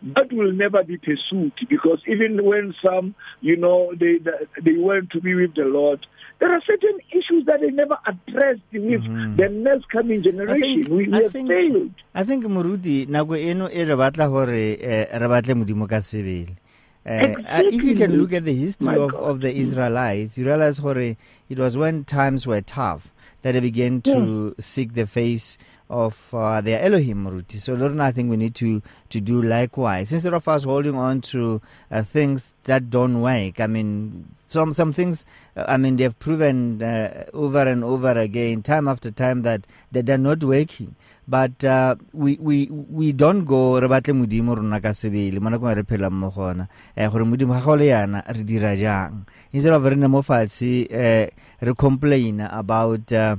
that 0.03 0.33
will 0.33 0.51
never 0.53 0.83
be 0.83 0.97
pursued 0.97 1.53
because 1.69 2.01
even 2.09 2.45
when 2.45 2.75
some, 2.85 3.15
you 3.41 3.57
know, 3.57 3.93
they 3.99 4.19
they 4.61 4.77
went 4.77 5.11
to 5.11 5.21
be 5.21 5.35
with 5.35 5.55
the 5.55 5.63
Lord, 5.63 6.05
there 6.41 6.53
are 6.53 6.61
certain 6.67 6.99
issues 7.11 7.47
that 7.47 7.61
they 7.61 7.71
never 7.71 7.97
addressed 8.07 8.63
with 8.73 8.83
mm-hmm. 8.83 9.37
the 9.37 9.49
next 9.49 9.89
coming 9.91 10.23
generation. 10.25 10.83
Think, 10.83 10.89
we, 10.89 11.07
we 11.07 11.23
have 11.23 11.31
think, 11.31 11.49
failed. 11.49 11.93
I 12.15 12.25
think 12.25 12.45
Murudi, 12.45 13.07
nako 13.07 13.39
eno 13.39 13.69
e 13.69 13.85
re 13.85 13.95
batla 13.95 14.29
hore 14.29 14.47
re 14.47 15.07
batle 15.29 15.55
modimo 15.55 15.89
ka 15.89 15.97
sebele. 16.01 16.57
Exactly. 17.05 17.47
Uh, 17.47 17.63
if 17.63 17.83
you 17.83 17.97
can 17.97 18.17
look 18.17 18.33
at 18.33 18.45
the 18.45 18.55
history 18.55 18.97
of, 18.97 19.15
of 19.15 19.41
the 19.41 19.53
Israelites, 19.55 20.39
you 20.39 20.47
realize 20.47 20.79
Hore, 20.79 20.99
it 20.99 21.59
was 21.59 21.77
when 21.77 22.05
times 22.05 22.47
were 22.47 22.61
tough 22.61 23.13
that 23.43 23.53
they 23.53 23.61
began 23.61 24.01
to 24.03 24.55
yeah. 24.57 24.63
seek 24.63 24.95
the 24.95 25.07
face 25.07 25.59
of 25.93 26.17
uh, 26.33 26.61
their 26.63 26.81
Elohim 26.81 27.27
Ruti. 27.27 27.61
So 27.61 27.75
Lord, 27.75 28.01
I 28.01 28.11
think 28.13 28.31
we 28.31 28.37
need 28.39 28.55
to 28.57 28.83
to 29.11 29.21
do 29.21 29.43
likewise 29.43 30.13
instead 30.13 30.33
of 30.33 30.49
us 30.49 30.65
holding 30.65 30.97
on 30.97 31.21
to 31.33 31.61
uh, 31.91 32.03
things 32.03 32.55
that 32.65 32.89
don't 32.89 33.21
work. 33.21 33.61
I 33.61 33.67
mean, 33.67 34.27
some 34.47 34.73
some 34.73 34.93
things. 34.93 35.25
Uh, 35.55 35.65
I 35.69 35.77
mean, 35.77 35.97
they've 35.97 36.19
proven 36.19 36.83
uh, 36.83 37.27
over 37.35 37.61
and 37.69 37.85
over 37.85 38.11
again, 38.19 38.63
time 38.63 38.89
after 38.89 39.11
time, 39.11 39.43
that 39.43 39.67
that 39.93 40.07
they're 40.07 40.19
not 40.19 40.43
working. 40.43 40.97
but 41.29 41.63
uh, 41.65 41.95
we 42.13 42.37
we 42.41 42.67
we 42.71 43.13
don't 43.13 43.45
go 43.45 43.79
re 43.79 43.87
batle 43.87 44.15
modimo 44.21 44.57
rona 44.59 44.81
ka 44.83 44.91
sebele 44.91 45.39
mo 45.39 45.51
nakong 45.51 45.77
re 45.79 45.85
phela 45.87 46.11
mo 46.11 46.31
gona 46.35 46.67
eh 46.97 47.07
gore 47.07 47.25
modimo 47.25 47.55
ga 47.55 47.63
go 47.63 47.75
le 47.79 47.87
yana 47.95 48.25
re 48.27 48.43
dira 48.43 48.75
jang 48.75 49.23
instead 49.53 49.73
of 49.73 49.85
re 49.87 49.95
ne 49.95 50.09
mo 50.11 50.23
fatshe 50.23 50.91
eh 50.91 51.31
re 51.63 51.75
complain 51.79 52.41
about 52.43 53.07
uh, 53.13 53.37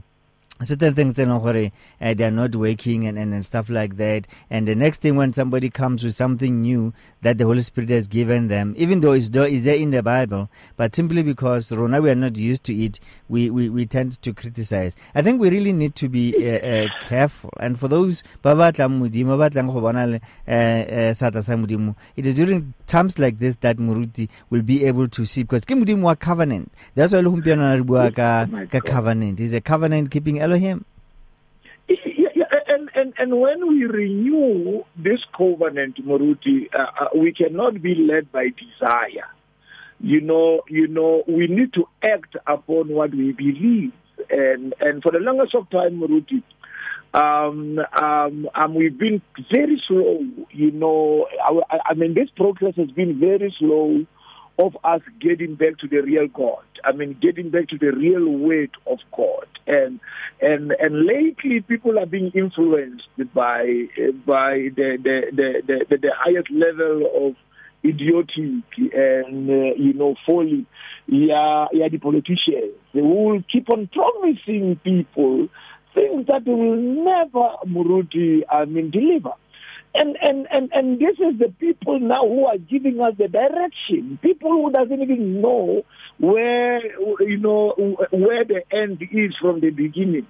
certain 0.63 0.93
things 0.93 1.17
you 1.17 1.25
know 1.25 1.43
uh, 1.45 2.13
they 2.13 2.23
are 2.23 2.31
not 2.31 2.55
working 2.55 3.05
and, 3.07 3.17
and, 3.17 3.33
and 3.33 3.45
stuff 3.45 3.69
like 3.69 3.97
that. 3.97 4.27
And 4.49 4.67
the 4.67 4.75
next 4.75 5.01
thing 5.01 5.15
when 5.15 5.33
somebody 5.33 5.69
comes 5.69 6.03
with 6.03 6.15
something 6.15 6.61
new 6.61 6.93
that 7.21 7.37
the 7.37 7.45
holy 7.45 7.61
spirit 7.61 7.89
has 7.89 8.07
given 8.07 8.47
them 8.47 8.73
even 8.77 9.01
though 9.01 9.13
it's 9.13 9.29
there, 9.29 9.45
is 9.45 9.63
there 9.63 9.75
in 9.75 9.89
the 9.89 10.03
bible 10.03 10.49
but 10.77 10.95
simply 10.95 11.23
because 11.23 11.71
rona 11.71 12.01
we 12.01 12.09
are 12.09 12.15
not 12.15 12.35
used 12.35 12.63
to 12.65 12.75
it 12.75 12.99
we, 13.29 13.49
we, 13.49 13.67
we 13.69 13.85
tend 13.85 14.21
to 14.21 14.33
criticize. 14.33 14.95
I 15.15 15.21
think 15.23 15.41
we 15.41 15.49
really 15.49 15.73
need 15.73 15.95
to 15.95 16.07
be 16.07 16.35
uh, 16.47 16.59
uh, 16.59 16.87
careful. 17.01 17.49
And 17.59 17.79
for 17.79 17.87
those 17.87 18.23
ba 18.41 18.53
batlang 18.53 19.01
modimo 19.01 19.37
ba 19.37 19.49
batlang 19.49 19.73
go 19.73 19.81
bona 19.81 20.19
sata 21.13 21.43
sa 21.43 21.53
modimo 21.53 21.95
it 22.15 22.25
is 22.25 22.35
during 22.35 22.73
times 22.85 23.17
like 23.17 23.39
this 23.39 23.55
that 23.61 23.77
muruti 23.77 24.29
will 24.49 24.61
be 24.61 24.85
able 24.85 25.07
to 25.07 25.25
see 25.25 25.43
because 25.43 25.65
ke 25.65 25.69
modimo 25.69 26.03
wa 26.03 26.15
covenant. 26.15 26.71
That's 26.95 27.13
why 27.13 27.19
le 27.21 27.29
gompieno 27.31 27.75
re 27.75 27.81
bua 27.81 28.11
ka 28.11 28.45
oh 28.53 28.79
covenant. 28.81 29.39
Is 29.39 29.53
a 29.53 29.61
covenant 29.61 30.11
keeping 30.11 30.42
Elohim. 30.43 30.85
And, 32.73 32.89
and, 32.95 33.13
and 33.17 33.39
when 33.39 33.67
we 33.67 33.85
renew 33.85 34.83
this 34.95 35.19
covenant, 35.37 35.95
Moruti, 36.05 36.67
uh, 36.73 37.05
uh, 37.05 37.07
we 37.15 37.33
cannot 37.33 37.81
be 37.81 37.93
led 37.95 38.31
by 38.31 38.47
desire. 38.49 39.29
You 39.99 40.21
know, 40.21 40.61
you 40.67 40.87
know, 40.87 41.23
we 41.27 41.47
need 41.47 41.73
to 41.73 41.87
act 42.03 42.35
upon 42.47 42.89
what 42.89 43.11
we 43.11 43.31
believe. 43.31 43.93
And 44.29 44.73
and 44.79 45.03
for 45.03 45.11
the 45.11 45.19
longest 45.19 45.55
of 45.55 45.69
time, 45.69 45.99
Moruti, 45.99 46.41
um, 47.13 47.79
um, 48.01 48.49
um, 48.55 48.75
we've 48.75 48.97
been 48.97 49.21
very 49.51 49.81
slow. 49.87 50.19
You 50.51 50.71
know, 50.71 51.27
I, 51.69 51.91
I 51.91 51.93
mean, 51.93 52.13
this 52.15 52.29
progress 52.35 52.75
has 52.77 52.89
been 52.91 53.19
very 53.19 53.53
slow 53.59 54.05
of 54.59 54.77
us 54.83 55.01
getting 55.19 55.55
back 55.55 55.79
to 55.79 55.87
the 55.87 56.01
real 56.01 56.27
God. 56.27 56.63
I 56.83 56.91
mean, 56.91 57.17
getting 57.21 57.49
back 57.49 57.69
to 57.69 57.77
the 57.77 57.91
real 57.91 58.27
weight 58.29 58.71
of 58.85 58.99
God. 59.15 59.47
And 59.65 59.99
and 60.41 60.71
and 60.73 61.05
lately, 61.05 61.61
people 61.61 61.97
are 61.97 62.05
being 62.05 62.31
influenced 62.35 63.07
by 63.33 63.87
by 64.25 64.69
the 64.75 64.97
the 65.01 65.21
the, 65.31 65.85
the, 65.89 65.97
the 65.97 66.11
highest 66.15 66.51
level 66.51 67.27
of 67.27 67.35
idiotic 67.85 68.63
and 68.93 69.49
uh, 69.49 69.75
you 69.75 69.93
know 69.93 70.15
folly. 70.25 70.65
Yeah, 71.07 71.67
yeah, 71.73 71.89
the 71.89 71.97
politicians 71.97 72.75
they 72.93 73.01
will 73.01 73.41
keep 73.51 73.69
on 73.69 73.87
promising 73.87 74.79
people 74.83 75.49
things 75.93 76.25
that 76.27 76.45
they 76.45 76.51
will 76.51 76.75
never, 76.75 77.55
Muruti, 77.67 78.41
I 78.49 78.65
mean, 78.65 78.91
deliver. 78.91 79.33
And, 79.95 80.17
and, 80.21 80.47
and, 80.51 80.71
and 80.73 80.99
this 80.99 81.17
is 81.19 81.37
the 81.39 81.53
people 81.59 81.99
now 81.99 82.27
who 82.27 82.45
are 82.45 82.57
giving 82.57 82.99
us 82.99 83.13
the 83.17 83.27
direction. 83.27 84.17
People 84.21 84.51
who 84.51 84.71
doesn't 84.71 85.01
even 85.01 85.39
know 85.39 85.83
where, 86.19 86.81
you 87.21 87.37
know, 87.37 87.97
where 88.11 88.43
the 88.43 88.63
end 88.71 89.01
is 89.11 89.35
from 89.39 89.59
the 89.59 89.69
beginning. 89.69 90.27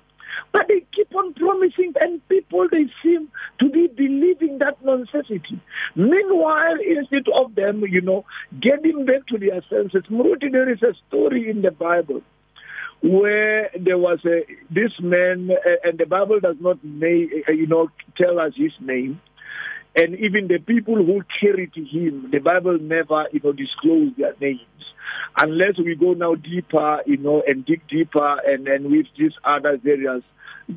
But 0.51 0.67
they 0.67 0.83
keep 0.93 1.13
on 1.15 1.33
promising, 1.33 1.93
and 1.99 2.27
people 2.27 2.67
they 2.69 2.85
seem 3.03 3.29
to 3.59 3.69
be 3.69 3.87
believing 3.87 4.59
that 4.59 4.83
necessity. 4.83 5.59
Meanwhile, 5.95 6.77
instead 6.85 7.25
of 7.39 7.55
them, 7.55 7.83
you 7.87 8.01
know, 8.01 8.25
getting 8.59 9.05
back 9.05 9.27
to 9.27 9.37
their 9.37 9.61
senses, 9.69 10.03
Muruti, 10.09 10.51
there 10.51 10.69
is 10.71 10.81
a 10.81 10.93
story 11.07 11.49
in 11.49 11.61
the 11.61 11.71
Bible 11.71 12.21
where 13.01 13.69
there 13.79 13.97
was 13.97 14.19
a 14.25 14.45
this 14.71 14.91
man, 15.01 15.49
and 15.83 15.97
the 15.97 16.05
Bible 16.05 16.39
does 16.39 16.55
not 16.59 16.77
you 16.83 17.67
know, 17.67 17.89
tell 18.17 18.39
us 18.39 18.53
his 18.55 18.71
name. 18.79 19.19
And 19.95 20.15
even 20.15 20.47
the 20.47 20.57
people 20.57 20.95
who 20.95 21.21
carried 21.39 21.73
him, 21.75 22.29
the 22.31 22.39
Bible 22.39 22.77
never, 22.79 23.27
you 23.31 23.41
know, 23.43 23.51
disclosed 23.53 24.17
their 24.17 24.33
names 24.41 24.61
unless 25.37 25.77
we 25.77 25.95
go 25.95 26.13
now 26.13 26.35
deeper, 26.35 27.01
you 27.05 27.17
know, 27.17 27.43
and 27.47 27.65
dig 27.65 27.81
deeper, 27.87 28.37
and 28.45 28.65
then 28.65 28.91
with 28.91 29.07
these 29.17 29.33
other 29.43 29.77
various, 29.77 30.23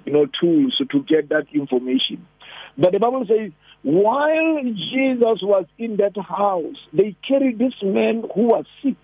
you 0.05 0.13
know, 0.13 0.27
tools 0.41 0.81
to 0.91 1.03
get 1.03 1.29
that 1.31 1.47
information. 1.55 2.27
But 2.77 2.93
the 2.93 2.99
Bible 2.99 3.25
says, 3.27 3.53
while 3.83 4.63
Jesus 4.65 5.41
was 5.43 5.67
in 5.79 5.97
that 5.97 6.17
house, 6.21 6.77
they 6.93 7.17
carried 7.27 7.59
this 7.59 7.75
man 7.83 8.25
who 8.35 8.43
was 8.43 8.65
sick. 8.83 8.97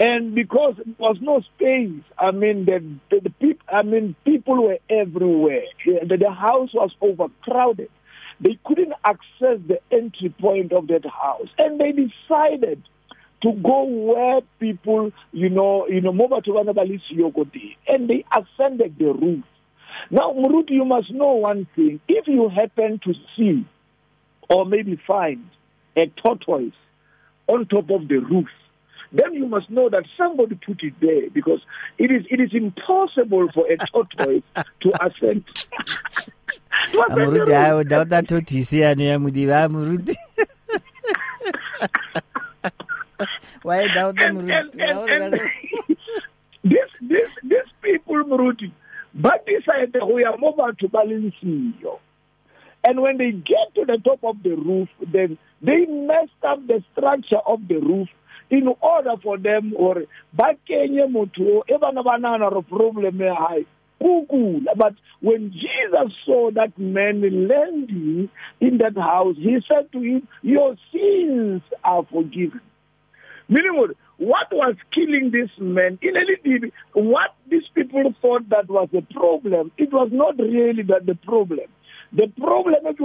And 0.00 0.34
because 0.34 0.74
there 0.76 0.94
was 0.98 1.16
no 1.20 1.40
space, 1.40 2.02
I 2.16 2.30
mean, 2.30 2.66
the, 2.66 2.84
the, 3.10 3.20
the 3.24 3.30
people, 3.30 3.66
I 3.72 3.82
mean, 3.82 4.14
people 4.24 4.62
were 4.62 4.78
everywhere. 4.88 5.62
The, 5.84 6.16
the 6.16 6.30
house 6.30 6.70
was 6.72 6.90
overcrowded. 7.00 7.90
They 8.40 8.58
couldn't 8.64 8.92
access 9.04 9.58
the 9.66 9.80
entry 9.90 10.34
point 10.40 10.72
of 10.72 10.86
that 10.88 11.04
house, 11.04 11.48
and 11.58 11.80
they 11.80 11.92
decided 11.92 12.82
to 13.42 13.52
go 13.52 13.84
where 13.84 14.40
people, 14.58 15.12
you 15.32 15.48
know, 15.48 15.86
you 15.88 16.00
know, 16.00 16.12
moba 16.12 16.42
to 16.44 16.50
Yogodi, 16.50 17.76
and 17.86 18.08
they 18.08 18.24
ascended 18.36 18.96
the 18.98 19.06
roof. 19.06 19.44
Now, 20.10 20.32
Muruti, 20.32 20.70
you 20.70 20.84
must 20.84 21.10
know 21.10 21.32
one 21.32 21.66
thing. 21.74 22.00
If 22.08 22.26
you 22.26 22.48
happen 22.48 23.00
to 23.04 23.14
see 23.36 23.66
or 24.48 24.64
maybe 24.64 25.00
find 25.06 25.44
a 25.96 26.06
tortoise 26.22 26.72
on 27.46 27.66
top 27.66 27.90
of 27.90 28.08
the 28.08 28.18
roof, 28.18 28.48
then 29.12 29.34
you 29.34 29.46
must 29.46 29.70
know 29.70 29.88
that 29.88 30.04
somebody 30.16 30.54
put 30.54 30.82
it 30.82 30.94
there 31.00 31.30
because 31.30 31.60
it 31.96 32.10
is 32.10 32.26
it 32.30 32.40
is 32.40 32.50
impossible 32.52 33.48
for 33.52 33.66
a 33.66 33.76
tortoise 33.86 34.42
to 34.80 34.92
ascend. 35.04 35.44
amuruti 37.10 37.52
hayi 37.52 37.84
ndauta 37.84 38.22
totisi 38.22 38.84
ano 38.84 39.02
yamudivi 39.04 39.52
amuruti 39.52 40.18
waidauta 43.64 44.32
muruti 44.32 44.78
this 46.64 46.90
this 47.08 47.30
these 47.42 47.70
people 47.82 48.24
muruti 48.24 48.70
ba 49.14 49.32
decide 49.46 49.92
go 50.00 50.20
ya 50.20 50.36
mo 50.36 50.52
batho 50.52 50.88
ba 50.88 51.04
leng 51.04 51.32
siyo 51.40 51.98
and 52.86 53.00
when 53.00 53.18
they 53.18 53.32
get 53.32 53.74
to 53.74 53.84
the 53.84 53.98
top 54.04 54.22
of 54.24 54.36
the 54.42 54.54
roof 54.54 54.88
then 55.12 55.38
they 55.62 55.86
messed 55.86 56.44
up 56.44 56.58
the 56.66 56.82
structure 56.92 57.42
of 57.46 57.60
the 57.68 57.76
roof 57.78 58.08
in 58.50 58.68
order 58.80 59.16
for 59.22 59.38
them 59.38 59.72
or 59.76 60.04
ba 60.32 60.54
kenye 60.68 61.06
motho 61.06 61.64
e 61.66 61.78
bana 61.80 62.02
ba 62.02 62.18
nagana 62.18 62.50
gore 62.50 62.62
problem 62.62 63.20
ya 63.20 63.34
hae 63.34 63.64
kukula 63.64 63.77
but 64.00 64.94
when 65.20 65.50
jesus 65.52 66.12
saw 66.24 66.50
that 66.50 66.76
man 66.78 67.20
landing 67.48 68.28
in 68.60 68.78
that 68.78 68.96
house 68.96 69.36
he 69.36 69.58
said 69.66 69.90
to 69.92 70.00
him 70.00 70.28
your 70.42 70.76
sins 70.92 71.62
are 71.84 72.04
forgiven. 72.12 72.60
Meaning 73.48 73.76
what? 74.18 74.52
Was 74.52 74.74
killing 74.92 75.30
this 75.32 75.50
man? 75.58 75.98
In 76.02 76.14
reality 76.14 76.72
what 76.92 77.34
these 77.50 77.62
people 77.74 78.14
thought 78.20 78.48
that 78.50 78.68
was 78.68 78.88
a 78.92 79.02
problem 79.12 79.70
it 79.78 79.92
was 79.92 80.10
not 80.12 80.38
really 80.38 80.82
that 80.84 81.06
the 81.06 81.14
problem. 81.14 81.66
The 82.12 82.26
problem 82.38 82.86
is 82.86 82.96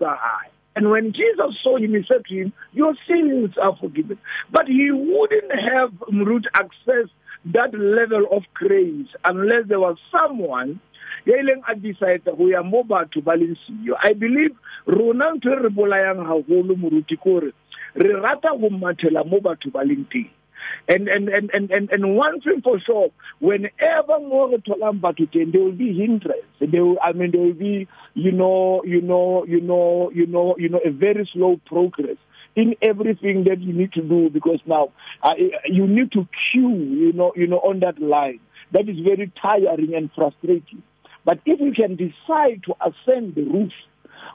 hae. 0.00 0.50
And 0.74 0.90
when 0.90 1.12
Jesus 1.12 1.58
saw 1.62 1.76
him, 1.76 1.92
he 1.94 2.02
said 2.08 2.24
to 2.28 2.34
him, 2.34 2.52
Your 2.72 2.94
sins 3.06 3.50
are 3.60 3.76
forgiven. 3.76 4.18
But 4.50 4.66
he 4.68 4.90
wouldn't 4.90 5.52
have 5.70 5.92
root 6.10 6.46
access 6.54 7.10
that 7.46 7.74
level 7.74 8.26
of 8.30 8.42
grace 8.54 9.08
unless 9.24 9.66
there 9.68 9.80
was 9.80 9.96
someone 10.10 10.80
ya 11.24 11.34
a 11.68 11.74
decide 11.74 12.24
go 12.24 12.46
ya 12.46 12.62
mo 12.62 12.82
batho 12.82 13.22
ba 13.22 13.36
leng 13.36 13.56
siyo. 13.66 13.94
I 14.02 14.12
believe 14.14 14.54
rona 14.86 15.34
ntho 15.34 15.52
e 15.52 15.62
re 15.62 15.70
bolayang 15.70 16.26
gagolo 16.26 16.74
moruti 16.74 17.16
kore 17.16 17.52
re 17.94 18.12
rata 18.20 18.50
go 18.58 18.70
mathela 18.70 19.24
mo 19.24 19.40
batho 19.40 19.70
ba 19.72 19.84
leng 19.84 20.06
teng. 20.10 20.30
And 20.88 21.08
and 21.08 21.28
and 21.28 21.50
and 21.52 21.70
and, 21.70 21.90
and 21.90 22.16
one 22.16 22.40
thing 22.40 22.60
for 22.62 22.80
sure 22.80 23.10
whenever 23.40 24.18
more 24.18 24.50
tholang 24.66 25.00
batho 25.00 25.30
teng 25.30 25.52
there 25.52 25.62
will 25.62 25.78
be 25.78 25.92
hindrance. 25.94 26.46
There 26.58 26.84
will, 26.84 26.98
i 27.04 27.12
mean 27.12 27.30
there 27.30 27.42
will 27.42 27.54
be 27.58 27.86
you 28.14 28.32
know 28.32 28.82
you 28.84 29.00
know 29.00 29.44
you 29.46 29.60
know 29.60 30.10
you 30.10 30.26
know 30.26 30.56
you 30.58 30.68
know 30.68 30.80
a 30.84 30.90
very 30.90 31.28
slow 31.32 31.60
progress 31.66 32.16
in 32.54 32.74
everything 32.82 33.44
that 33.44 33.60
you 33.60 33.72
need 33.72 33.92
to 33.92 34.02
do 34.02 34.30
because 34.30 34.60
now 34.66 34.92
uh, 35.22 35.34
you 35.66 35.86
need 35.86 36.12
to 36.12 36.26
queue 36.52 36.74
you 36.74 37.12
know 37.12 37.32
you 37.36 37.46
know 37.46 37.58
on 37.58 37.80
that 37.80 38.00
line. 38.00 38.40
That 38.72 38.88
is 38.88 38.98
very 39.04 39.30
tiring 39.40 39.94
and 39.94 40.10
frustrating. 40.14 40.82
But 41.24 41.40
if 41.44 41.60
you 41.60 41.72
can 41.72 41.96
decide 41.96 42.64
to 42.64 42.74
ascend 42.80 43.34
the 43.34 43.42
roof 43.42 43.72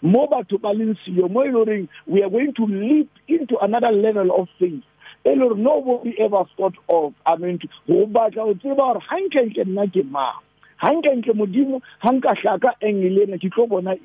mo 0.02 0.28
batho 0.28 0.62
ba 0.62 0.74
leng 0.74 0.96
siyo 1.06 1.30
mo 1.30 1.44
e 1.44 1.88
we 2.06 2.24
are 2.24 2.30
going 2.30 2.54
to 2.54 2.66
leap 2.66 3.10
into 3.28 3.58
another 3.58 3.92
level 3.92 4.32
of 4.32 4.48
e 4.62 4.82
le 5.26 5.36
gore 5.36 5.56
nobody 5.58 6.14
ever 6.20 6.44
thought 6.56 6.76
of 6.88 7.14
i 7.26 7.36
mean 7.36 7.60
go 7.88 8.06
batla 8.06 8.44
o 8.44 8.54
tseba 8.54 8.76
gore 8.76 9.02
hankenke 9.10 9.64
nna 9.66 9.88
ke 9.88 10.04
mang? 10.06 10.40
Hankenke 10.82 11.34
modimo 11.34 11.82
ha 12.00 12.12
nka 12.12 12.36
hlaka 12.42 12.76
engelena 12.82 13.38
ke 13.38 13.50
tlo 13.50 13.68
bona 13.68 13.96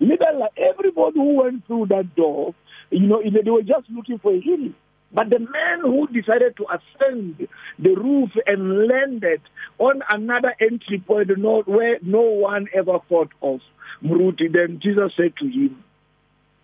lebella 0.00 0.48
everybody 0.56 1.18
who 1.18 1.42
went 1.42 1.66
through 1.66 1.86
that 1.86 2.14
door 2.14 2.54
you 2.92 3.06
know 3.06 3.22
they 3.22 3.50
were 3.50 3.62
just 3.62 3.90
looking 3.90 4.18
for 4.18 4.32
a 4.32 4.40
healing 4.40 4.74
but 5.14 5.28
the 5.28 5.40
man 5.40 5.80
who 5.82 6.06
decided 6.06 6.56
to 6.56 6.64
ascend 6.72 7.46
the 7.78 7.94
roof 7.94 8.30
and 8.46 8.88
landed 8.88 9.42
on 9.78 10.00
another 10.08 10.54
entry 10.58 11.02
point 11.06 11.28
where 11.66 11.98
no 12.00 12.22
one 12.22 12.66
ever 12.74 12.98
thought 13.08 13.30
of 13.42 13.60
Muruti, 14.02 14.50
then 14.50 14.80
Jesus 14.82 15.12
said 15.16 15.34
to 15.38 15.46
him, 15.46 15.84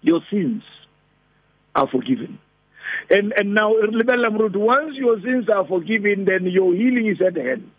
Your 0.01 0.21
sins 0.31 0.63
are 1.75 1.89
forgiven. 1.89 2.39
And 3.11 3.33
and 3.37 3.55
now 3.55 3.71
once 3.71 4.95
your 4.97 5.21
sins 5.21 5.49
are 5.55 5.67
forgiven, 5.67 6.25
then 6.25 6.47
your 6.51 6.73
healing 6.75 7.07
is 7.07 7.21
at 7.25 7.37
hand. 7.37 7.71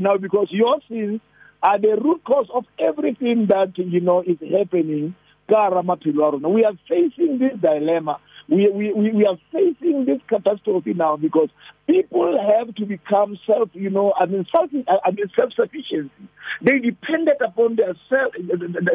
Now 0.00 0.16
because 0.16 0.48
your 0.50 0.80
sins 0.88 1.20
are 1.62 1.78
the 1.78 1.98
root 2.02 2.22
cause 2.24 2.46
of 2.54 2.64
everything 2.78 3.46
that 3.48 3.76
you 3.76 4.00
know 4.00 4.22
is 4.22 4.38
happening. 4.40 5.14
We 5.50 6.64
are 6.64 6.72
facing 6.88 7.38
this 7.38 7.60
dilemma. 7.60 8.18
We, 8.48 8.68
we, 8.68 8.92
we 8.92 9.26
are 9.26 9.38
facing 9.52 10.06
this 10.06 10.20
catastrophe 10.28 10.94
now 10.94 11.16
because 11.16 11.50
people 11.86 12.36
have 12.36 12.74
to 12.76 12.86
become 12.86 13.38
self, 13.46 13.68
you 13.74 13.90
know, 13.90 14.12
I 14.18 14.26
mean, 14.26 14.44
self, 14.50 14.70
I 15.04 15.10
mean, 15.10 15.30
self-sufficiency. 15.36 16.10
They 16.62 16.78
depended 16.78 17.40
upon 17.44 17.76
their 17.76 17.94
self, 18.08 18.32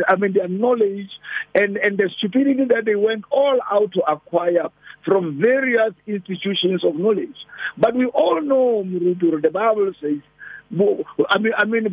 I 0.10 0.16
mean, 0.18 0.34
their 0.34 0.50
knowledge 0.50 1.10
and, 1.54 1.78
and 1.78 1.98
the 1.98 2.10
stupidity 2.18 2.66
that 2.66 2.84
they 2.86 2.96
went 2.96 3.24
all 3.32 3.60
out 3.72 3.94
to 3.94 4.02
acquire 4.12 4.70
from 5.06 5.40
various 5.40 5.94
institutions 6.06 6.84
of 6.84 6.96
knowledge. 6.96 7.38
But 7.78 7.96
we 7.96 8.08
all 8.08 8.42
know, 8.42 8.84
the 8.84 9.52
Bible 9.54 9.92
says, 10.02 10.20
I 11.30 11.38
mean, 11.38 11.54
I 11.58 11.66
mean, 11.66 11.88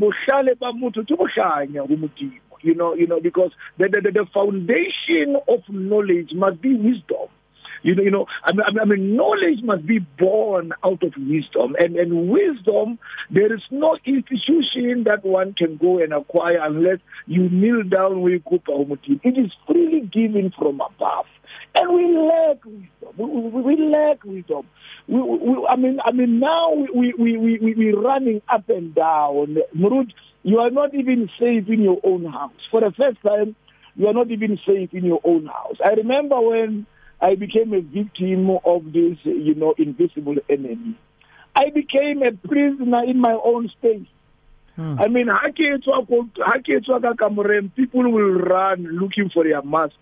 you 2.62 2.75
know 2.75 2.94
you 2.94 3.07
know 3.07 3.20
because 3.20 3.51
the, 3.79 3.88
the 3.88 4.11
the 4.11 4.27
foundation 4.33 5.37
of 5.48 5.61
knowledge 5.68 6.31
must 6.35 6.61
be 6.61 6.75
wisdom 6.75 7.29
you 7.83 7.94
know, 7.96 8.03
you 8.03 8.11
know, 8.11 8.27
I 8.44 8.53
mean, 8.53 8.79
I 8.81 8.85
mean, 8.85 9.16
knowledge 9.16 9.62
must 9.62 9.87
be 9.87 9.98
born 9.98 10.72
out 10.85 11.03
of 11.03 11.12
wisdom, 11.16 11.75
and 11.79 11.96
and 11.96 12.29
wisdom, 12.31 12.98
there 13.31 13.53
is 13.53 13.62
no 13.70 13.98
institution 14.05 15.05
that 15.05 15.25
one 15.25 15.55
can 15.55 15.77
go 15.79 15.98
and 15.98 16.12
acquire 16.12 16.59
unless 16.62 16.98
you 17.27 17.48
kneel 17.51 17.83
down 17.83 18.22
with 18.22 18.42
It 18.46 19.38
is 19.38 19.53
freely 19.66 20.01
given 20.03 20.53
from 20.57 20.81
above, 20.81 21.27
and 21.77 21.92
we 21.92 22.16
lack 22.16 22.64
wisdom. 22.64 23.16
We, 23.16 23.27
we, 23.27 23.62
we 23.77 23.90
lack 23.90 24.25
wisdom. 24.25 24.66
We, 25.09 25.20
we, 25.20 25.66
I 25.68 25.77
mean, 25.77 25.98
I 26.05 26.12
mean, 26.12 26.38
now 26.38 26.72
we 26.75 27.12
we 27.18 27.37
we 27.37 27.59
we 27.59 27.75
we 27.75 27.92
running 27.92 28.42
up 28.48 28.68
and 28.68 28.94
down. 28.94 29.57
Murud, 29.77 30.12
you 30.42 30.59
are 30.59 30.70
not 30.70 30.94
even 30.94 31.28
safe 31.38 31.68
in 31.68 31.83
your 31.83 32.00
own 32.02 32.24
house. 32.24 32.52
For 32.70 32.81
the 32.81 32.92
first 32.96 33.22
time, 33.22 33.55
you 33.94 34.07
are 34.09 34.14
not 34.14 34.31
even 34.31 34.59
safe 34.66 34.92
in 34.92 35.05
your 35.05 35.20
own 35.24 35.46
house. 35.46 35.76
I 35.85 35.90
remember 35.90 36.40
when 36.40 36.87
I 37.20 37.35
became 37.37 37.72
a 37.72 37.81
victim 37.81 38.50
of 38.64 38.85
this, 38.87 39.18
you 39.24 39.55
know, 39.55 39.74
invisible 39.78 40.37
enemy. 40.48 40.96
I 41.55 41.70
became 41.70 42.22
a 42.22 42.33
prisoner 42.33 43.05
in 43.05 43.20
my 43.20 43.38
own 43.44 43.68
space. 43.68 44.07
Hmm. 44.74 44.96
I 44.98 45.09
mean, 45.09 45.28
people 47.76 48.11
will 48.11 48.33
run 48.33 48.83
looking 48.85 49.31
for 49.33 49.44
their 49.44 49.62
mask. 49.62 49.94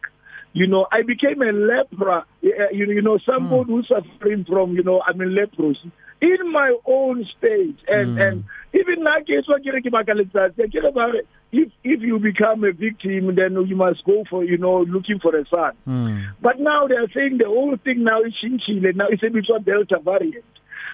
you 0.52 0.66
know, 0.66 0.86
I 0.90 1.02
became 1.02 1.42
a 1.42 1.52
leper, 1.52 2.24
you, 2.40 2.54
you 2.72 3.02
know, 3.02 3.18
someone 3.28 3.64
mm. 3.64 3.68
who's 3.68 3.88
suffering 3.88 4.44
from, 4.48 4.74
you 4.74 4.82
know, 4.82 5.02
I 5.04 5.12
mean, 5.12 5.34
leprosy 5.34 5.92
in 6.20 6.52
my 6.52 6.76
own 6.86 7.26
state. 7.38 7.78
And, 7.88 8.18
mm. 8.18 8.26
and 8.26 8.44
even 8.72 9.02
now, 9.02 9.16
if 11.52 11.68
if 11.82 12.00
you 12.00 12.18
become 12.18 12.64
a 12.64 12.72
victim, 12.72 13.34
then 13.34 13.56
you 13.66 13.76
must 13.76 14.04
go 14.04 14.24
for 14.30 14.44
you 14.44 14.56
know 14.56 14.82
looking 14.82 15.18
for 15.18 15.34
a 15.36 15.44
son. 15.46 15.72
Mm. 15.86 16.32
But 16.40 16.60
now 16.60 16.86
they 16.86 16.94
are 16.94 17.10
saying 17.14 17.38
the 17.38 17.46
whole 17.46 17.76
thing 17.82 18.04
now 18.04 18.22
is 18.22 18.34
Chile. 18.40 18.92
Now 18.94 19.06
it's 19.08 19.22
a 19.22 19.30
bit 19.30 19.46
of 19.54 19.64
Delta 19.64 19.98
variant. 20.02 20.44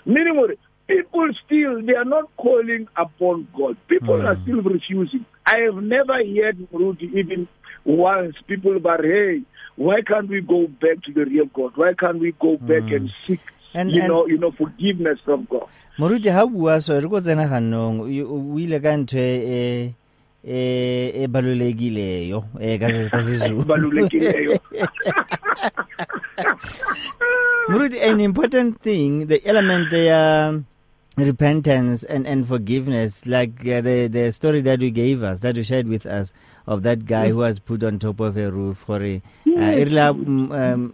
Meaning, 0.06 0.56
people 0.86 1.28
still 1.44 1.82
they 1.84 1.94
are 1.94 2.04
not 2.04 2.34
calling 2.36 2.88
upon 2.96 3.48
God. 3.56 3.76
People 3.88 4.16
mm. 4.16 4.26
are 4.26 4.40
still 4.42 4.62
refusing. 4.62 5.26
I 5.44 5.58
have 5.66 5.82
never 5.82 6.14
heard 6.14 6.66
Rudy 6.72 7.10
even 7.14 7.48
once 7.84 8.36
people 8.46 8.78
but 8.80 9.04
hey, 9.04 9.42
why 9.76 10.00
can't 10.06 10.28
we 10.28 10.40
go 10.40 10.66
back 10.66 11.02
to 11.04 11.12
the 11.12 11.26
real 11.26 11.46
God? 11.46 11.72
Why 11.76 11.92
can't 11.92 12.18
we 12.18 12.32
go 12.32 12.56
back 12.56 12.84
mm. 12.84 12.96
and 12.96 13.10
seek 13.24 13.40
and, 13.76 13.92
you 13.92 14.00
and, 14.00 14.08
know 14.08 14.26
you 14.26 14.38
know 14.38 14.50
forgiveness 14.52 15.20
from 15.24 15.46
God? 15.50 15.68
Moruti 15.98 16.32
ha 16.32 16.46
bua 16.46 16.80
so 16.80 16.98
re 16.98 17.08
go 17.08 17.20
tsena 17.20 17.44
ganong 17.48 18.00
o 18.08 18.58
ile 18.58 18.80
ka 18.80 18.96
ntwe 18.96 19.24
e 19.44 19.60
e 20.44 20.60
e 21.22 21.26
balulekileyo 21.28 22.44
eh 22.60 22.78
ka 22.80 22.88
sesizulu 22.88 23.64
balulekileyo 23.70 24.56
Moruti 27.68 28.00
an 28.00 28.20
important 28.20 28.80
thing 28.80 29.26
the 29.26 29.44
element 29.44 29.92
uh, 29.92 30.52
repentance 31.16 32.04
and, 32.04 32.26
and 32.26 32.46
forgiveness, 32.46 33.26
like 33.26 33.66
uh, 33.66 33.80
the, 33.80 34.06
the 34.06 34.30
story 34.32 34.60
that 34.60 34.80
you 34.80 34.90
gave 34.90 35.22
us, 35.22 35.40
that 35.40 35.56
you 35.56 35.62
shared 35.62 35.88
with 35.88 36.04
us, 36.06 36.32
of 36.66 36.82
that 36.82 37.06
guy 37.06 37.28
who 37.30 37.36
was 37.38 37.58
put 37.58 37.82
on 37.82 37.98
top 37.98 38.20
of 38.20 38.36
a 38.36 38.50
roof 38.50 38.78
for 38.86 39.02
a, 39.02 39.22
uh, 39.46 40.10
um, 40.10 40.92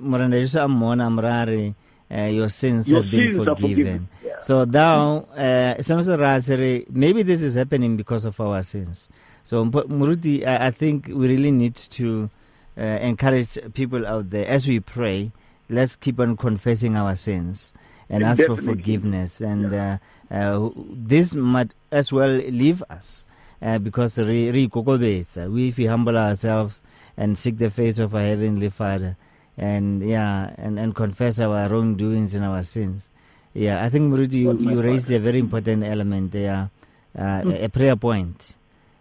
uh, 2.12 2.22
your 2.22 2.48
sins 2.48 2.90
your 2.90 3.02
have 3.02 3.10
been 3.10 3.34
sins 3.34 3.36
forgiven. 3.44 3.60
forgiven. 3.60 4.08
Yeah. 4.24 4.40
So 4.40 4.64
now, 4.64 5.26
uh, 5.36 6.84
maybe 6.90 7.22
this 7.22 7.42
is 7.42 7.54
happening 7.54 7.96
because 7.96 8.24
of 8.24 8.40
our 8.40 8.62
sins. 8.62 9.08
So, 9.44 9.64
Muruti, 9.64 10.46
I, 10.46 10.66
I 10.66 10.70
think 10.70 11.08
we 11.08 11.28
really 11.28 11.50
need 11.50 11.74
to 11.74 12.30
uh, 12.76 12.82
encourage 12.82 13.58
people 13.74 14.06
out 14.06 14.30
there 14.30 14.46
as 14.46 14.66
we 14.68 14.80
pray. 14.80 15.32
Let's 15.68 15.96
keep 15.96 16.20
on 16.20 16.36
confessing 16.36 16.96
our 16.96 17.16
sins 17.16 17.72
and 18.10 18.22
ask 18.22 18.44
for 18.44 18.56
forgiveness. 18.56 19.40
And 19.40 19.72
yeah. 19.72 19.98
uh, 20.30 20.34
uh, 20.34 20.70
this 20.76 21.34
might 21.34 21.72
as 21.90 22.12
well 22.12 22.28
leave 22.30 22.82
us 22.90 23.26
uh, 23.62 23.78
because 23.78 24.16
we 24.16 24.48
if 24.48 25.76
we 25.76 25.86
humble 25.86 26.18
ourselves 26.18 26.82
and 27.16 27.38
seek 27.38 27.58
the 27.58 27.70
face 27.70 27.98
of 27.98 28.14
our 28.14 28.20
heavenly 28.20 28.68
Father 28.68 29.16
and 29.58 30.02
yeah 30.08 30.54
and, 30.56 30.78
and 30.78 30.94
confess 30.94 31.38
our 31.40 31.68
wrongdoings 31.68 32.34
and 32.34 32.44
our 32.44 32.62
sins. 32.62 33.08
Yeah, 33.54 33.84
I 33.84 33.90
think 33.90 34.12
Muruti, 34.12 34.34
you, 34.48 34.56
you 34.58 34.80
raised 34.80 35.10
a 35.12 35.18
very 35.18 35.38
important 35.38 35.84
element 35.84 36.32
there, 36.32 36.70
uh, 37.14 37.20
mm. 37.20 37.62
a 37.62 37.68
prayer 37.68 37.96
point. 37.96 38.54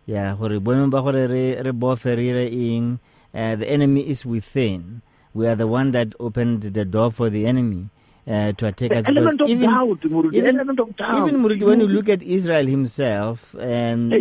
Yeah, 0.05 0.35
gore 0.37 0.59
boemo 0.59 0.89
ba 0.89 1.01
gore 1.01 1.27
re 1.27 1.55
re 1.55 1.71
bofe 1.71 2.15
re 2.17 2.47
ing 2.47 2.99
uh, 3.33 3.55
the 3.55 3.69
enemy 3.69 4.09
is 4.09 4.25
within. 4.25 5.01
We 5.33 5.47
are 5.47 5.55
the 5.55 5.67
one 5.67 5.91
that 5.91 6.13
opened 6.19 6.63
the 6.63 6.83
door 6.83 7.11
for 7.11 7.29
the 7.29 7.45
enemy 7.45 7.87
uh, 8.27 8.51
to 8.53 8.67
attack 8.67 8.91
us. 8.91 9.05
Element 9.07 9.39
of 9.41 9.49
even, 9.49 9.69
doubt, 9.69 10.01
Muruti, 10.01 10.35
even, 10.35 10.55
element 10.55 10.79
of 10.79 10.95
doubt. 10.97 11.27
Even 11.27 11.41
Muruti, 11.41 11.63
when 11.63 11.79
you 11.79 11.87
look 11.87 12.09
at 12.09 12.21
Israel 12.21 12.65
himself, 12.67 13.55
and 13.57 14.13
uh, 14.13 14.17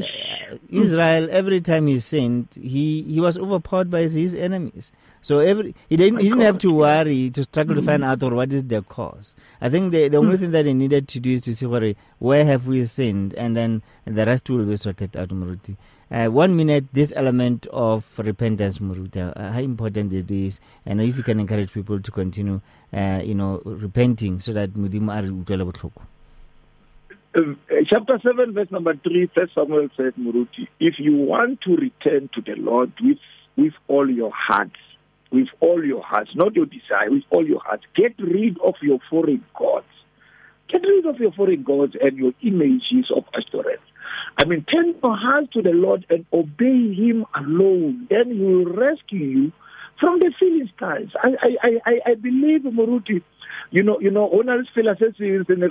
Israel, 0.68 1.28
every 1.30 1.60
time 1.60 1.88
he 1.88 1.98
sinned, 1.98 2.48
he, 2.54 3.02
he 3.02 3.20
was 3.20 3.36
overpowered 3.36 3.90
by 3.90 4.02
his 4.02 4.34
enemies. 4.34 4.92
So 5.22 5.38
every 5.40 5.74
he 5.88 5.96
didn't 5.96 6.20
he 6.20 6.28
didn't 6.30 6.40
have 6.40 6.58
to 6.60 6.72
worry 6.72 7.30
to 7.30 7.42
struggle 7.42 7.74
to 7.76 7.82
find 7.82 8.02
out 8.04 8.22
or 8.22 8.30
what 8.34 8.52
is 8.52 8.64
the 8.64 8.82
cause. 8.82 9.34
I 9.60 9.68
think 9.68 9.92
the 9.92 10.08
the 10.08 10.16
only 10.16 10.38
thing 10.38 10.52
that 10.52 10.64
he 10.66 10.72
needed 10.72 11.08
to 11.08 11.20
do 11.20 11.30
is 11.32 11.42
to 11.42 11.54
see 11.54 11.66
where 11.66 11.94
where 12.18 12.44
have 12.44 12.66
we 12.66 12.86
sinned, 12.86 13.34
and 13.34 13.56
then 13.56 13.82
the 14.06 14.24
rest 14.24 14.48
will 14.48 14.64
be 14.64 14.76
sorted 14.76 15.16
out. 15.16 15.28
Muruti. 15.28 15.76
Uh, 16.10 16.26
one 16.26 16.56
minute, 16.56 16.86
this 16.92 17.12
element 17.14 17.66
of 17.70 18.04
repentance, 18.18 18.78
Muruta, 18.78 19.32
uh, 19.36 19.52
how 19.52 19.60
important 19.60 20.12
it 20.12 20.28
is, 20.28 20.58
and 20.84 21.00
if 21.00 21.16
you 21.16 21.22
can 21.22 21.38
encourage 21.38 21.72
people 21.72 22.00
to 22.00 22.10
continue, 22.10 22.60
uh, 22.92 23.20
you 23.22 23.34
know, 23.34 23.62
repenting 23.64 24.40
so 24.40 24.52
that 24.52 24.70
Mudimu 24.70 25.12
are 25.14 25.22
utlwela 25.22 25.70
botlhoko. 25.70 26.02
Uh, 27.32 27.54
chapter 27.88 28.18
7, 28.24 28.52
verse 28.52 28.72
number 28.72 28.92
3, 28.96 29.30
First 29.36 29.54
Samuel 29.54 29.88
says, 29.96 30.12
Muruti, 30.18 30.66
if 30.80 30.94
you 30.98 31.14
want 31.16 31.60
to 31.60 31.76
return 31.76 32.28
to 32.34 32.40
the 32.40 32.56
Lord 32.56 32.92
with, 33.00 33.18
with 33.56 33.74
all 33.86 34.10
your 34.10 34.32
hearts, 34.34 34.74
with 35.30 35.48
all 35.60 35.84
your 35.84 36.02
hearts, 36.02 36.30
not 36.34 36.54
your 36.54 36.66
desire, 36.66 37.10
with 37.10 37.24
all 37.30 37.46
your 37.46 37.60
hearts, 37.60 37.84
get 37.94 38.14
rid 38.18 38.58
of 38.60 38.74
your 38.82 38.98
foreign 39.08 39.44
gods. 39.56 39.86
Get 40.68 40.82
rid 40.82 41.06
of 41.06 41.18
your 41.18 41.32
foreign 41.32 41.62
gods 41.62 41.94
and 42.00 42.16
your 42.16 42.32
images 42.42 43.10
of 43.14 43.24
Ashtoreth. 43.34 43.80
I 44.38 44.44
mean, 44.44 44.64
turn 44.64 44.94
your 45.02 45.16
heart 45.16 45.52
to 45.52 45.62
the 45.62 45.70
Lord 45.70 46.06
and 46.10 46.24
obey 46.32 46.94
Him 46.94 47.26
alone. 47.34 48.06
Then 48.10 48.32
He 48.32 48.38
will 48.40 48.66
rescue 48.66 49.18
you 49.18 49.52
from 49.98 50.20
the 50.20 50.32
Philistines. 50.38 51.12
I, 51.22 51.36
I, 51.42 51.80
I, 51.84 52.10
I 52.10 52.14
believe, 52.14 52.62
Moruti, 52.62 53.22
you 53.70 53.82
know, 53.82 53.98
you 54.00 54.10
know, 54.10 54.26
le 54.26 54.64
fela 54.74 54.96
se 54.98 55.12
se 55.18 55.24
ntse 55.24 55.56
ne 55.56 55.68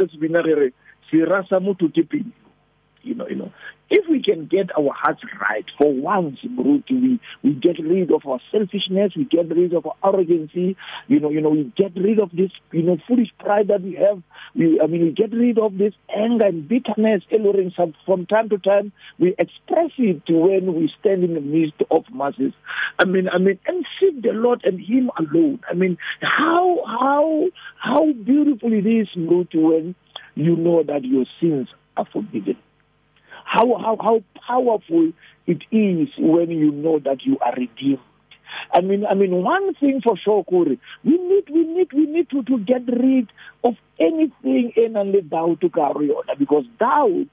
you 3.03 3.15
know, 3.15 3.27
you 3.27 3.35
know, 3.35 3.51
if 3.89 4.05
we 4.07 4.21
can 4.21 4.45
get 4.45 4.69
our 4.77 4.93
hearts 4.93 5.21
right 5.41 5.65
for 5.77 5.91
once, 5.91 6.38
we 6.43 7.19
we 7.43 7.53
get 7.53 7.79
rid 7.79 8.12
of 8.12 8.25
our 8.27 8.39
selfishness, 8.51 9.13
we 9.15 9.25
get 9.25 9.49
rid 9.49 9.73
of 9.73 9.85
our 9.85 9.95
arrogancy, 10.03 10.77
you 11.07 11.19
know, 11.19 11.29
you 11.29 11.41
know, 11.41 11.49
we 11.49 11.71
get 11.75 11.95
rid 11.95 12.19
of 12.19 12.29
this, 12.31 12.51
you 12.71 12.83
know, 12.83 12.97
foolish 13.07 13.29
pride 13.39 13.67
that 13.69 13.81
we 13.81 13.95
have. 13.95 14.21
We, 14.55 14.79
I 14.81 14.88
mean, 14.88 15.03
we 15.03 15.12
get 15.12 15.31
rid 15.31 15.57
of 15.57 15.77
this 15.77 15.93
anger 16.15 16.45
and 16.45 16.67
bitterness, 16.67 17.23
alluring 17.31 17.73
from 18.05 18.25
time 18.27 18.49
to 18.49 18.57
time. 18.59 18.91
We 19.17 19.29
express 19.39 19.91
it 19.97 20.21
when 20.29 20.75
we 20.75 20.91
stand 20.99 21.23
in 21.23 21.33
the 21.33 21.41
midst 21.41 21.81
of 21.89 22.03
masses. 22.13 22.53
I 22.99 23.05
mean, 23.05 23.27
I 23.29 23.39
mean, 23.39 23.59
and 23.65 23.85
seek 23.99 24.21
the 24.21 24.33
Lord 24.33 24.62
and 24.65 24.79
Him 24.79 25.09
alone. 25.17 25.62
I 25.69 25.73
mean, 25.73 25.97
how 26.21 26.83
how 26.85 27.47
how 27.77 28.12
beautiful 28.13 28.71
it 28.71 28.85
is, 28.85 29.07
Mruti, 29.17 29.55
when 29.55 29.95
you 30.35 30.55
know 30.55 30.83
that 30.83 31.03
your 31.03 31.25
sins 31.39 31.69
are 31.97 32.05
forgiven 32.13 32.55
how, 33.49 33.65
how, 33.79 33.97
how 33.99 34.23
powerful 34.47 35.12
it 35.47 35.63
is 35.71 36.07
when 36.19 36.51
you 36.51 36.71
know 36.71 36.99
that 36.99 37.25
you 37.25 37.39
are 37.39 37.53
redeemed. 37.57 37.99
I 38.71 38.81
mean, 38.81 39.05
I 39.07 39.15
mean, 39.15 39.31
one 39.43 39.73
thing 39.75 40.01
for 40.03 40.15
sure, 40.17 40.43
Corey, 40.43 40.79
we 41.03 41.17
need, 41.17 41.49
we 41.49 41.63
need, 41.65 41.91
we 41.91 42.05
need 42.05 42.29
to, 42.29 42.43
to 42.43 42.59
get 42.59 42.85
rid 42.88 43.31
of 43.63 43.73
anything 43.99 44.73
in 44.75 44.95
and 44.95 45.29
doubt 45.29 45.62
to 45.62 45.69
carry 45.69 46.09
on 46.12 46.25
because 46.38 46.65
doubt 46.79 47.29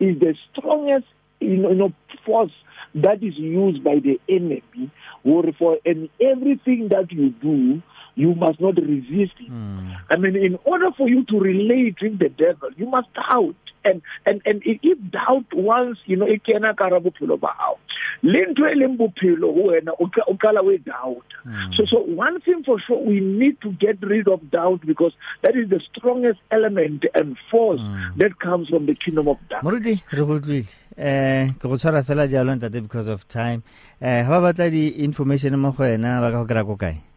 is 0.00 0.18
the 0.18 0.34
strongest, 0.52 1.06
you 1.38 1.56
know, 1.56 1.68
you 1.70 1.76
know, 1.76 1.92
force 2.26 2.52
that 2.96 3.22
is 3.22 3.36
used 3.36 3.84
by 3.84 4.00
the 4.00 4.20
enemy. 4.28 4.90
Or 5.22 5.44
for 5.56 5.78
and 5.84 6.08
everything 6.20 6.88
that 6.88 7.12
you 7.12 7.30
do, 7.30 7.82
you 8.20 8.34
must 8.34 8.60
not 8.60 8.76
resist 8.76 9.36
it. 9.40 9.50
Mm. 9.50 9.96
I 10.10 10.16
mean, 10.16 10.36
in 10.36 10.58
order 10.64 10.90
for 10.96 11.08
you 11.08 11.24
to 11.24 11.38
relate 11.38 11.96
with 12.02 12.18
the 12.18 12.28
devil, 12.28 12.70
you 12.76 12.86
must 12.86 13.08
doubt 13.14 13.56
and 13.84 14.02
and 14.26 14.42
and 14.44 14.62
if 14.64 14.98
doubt 15.10 15.46
once 15.52 15.98
you 16.06 16.16
know 16.16 16.26
e 16.28 16.40
kena 16.46 16.76
ka 16.76 16.88
ra 16.88 17.00
bophelo 17.00 17.40
ba 17.40 17.52
hao 17.58 17.76
le 18.22 18.40
ntho 18.50 18.68
e 18.68 18.74
leng 18.80 18.96
bophelo 19.00 19.52
ho 19.56 19.62
wena 19.70 19.92
o 19.98 20.64
we 20.64 20.78
doubt 20.78 21.28
mm. 21.46 21.74
so 21.76 21.84
so 21.86 22.00
one 22.00 22.40
thing 22.40 22.62
for 22.64 22.78
sure 22.86 22.98
we 22.98 23.20
need 23.20 23.60
to 23.60 23.72
get 23.72 23.96
rid 24.02 24.28
of 24.28 24.50
doubt 24.50 24.80
because 24.86 25.12
that 25.42 25.56
is 25.56 25.68
the 25.70 25.80
strongest 25.92 26.40
element 26.50 27.04
and 27.14 27.36
force 27.50 27.80
mm. 27.80 28.16
that 28.18 28.38
comes 28.38 28.68
from 28.68 28.86
the 28.86 28.94
kingdom 28.94 29.28
of 29.28 29.38
doubt 29.48 29.62
moruti 29.64 30.00
re 30.12 30.26
go 30.26 30.38
tlile 30.38 30.68
eh 30.96 31.52
go 31.60 31.76
tshwara 31.76 32.02
fela 32.02 32.28
jalo 32.28 32.54
ntate 32.54 32.80
because 32.82 33.08
of 33.08 33.26
time 33.28 33.62
eh 34.00 34.22
ha 34.22 34.40
ba 34.40 34.52
batla 34.52 34.70
di 34.70 34.88
information 35.08 35.56
mo 35.56 35.72
go 35.72 35.84
wena 35.84 36.20
ba 36.20 36.30
ka 36.32 36.44
go 36.44 36.48
kra 36.54 36.66
go 36.66 36.76
kae 36.76 37.09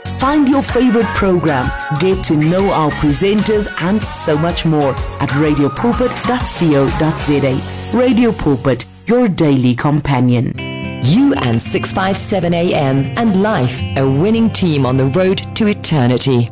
Find 0.21 0.47
your 0.47 0.61
favorite 0.61 1.07
program, 1.15 1.71
get 1.99 2.23
to 2.25 2.35
know 2.35 2.69
our 2.69 2.91
presenters, 2.91 3.67
and 3.81 3.99
so 3.99 4.37
much 4.37 4.65
more 4.65 4.91
at 5.19 5.29
radiopulpit.co.za. 5.29 7.97
Radio 7.97 8.31
Pulpit, 8.31 8.85
your 9.07 9.27
daily 9.27 9.73
companion. 9.73 10.53
You 11.03 11.33
and 11.33 11.59
657 11.59 12.53
AM 12.53 13.17
and 13.17 13.41
life, 13.41 13.81
a 13.97 14.07
winning 14.07 14.51
team 14.51 14.85
on 14.85 14.95
the 14.95 15.07
road 15.07 15.39
to 15.55 15.65
eternity. 15.65 16.51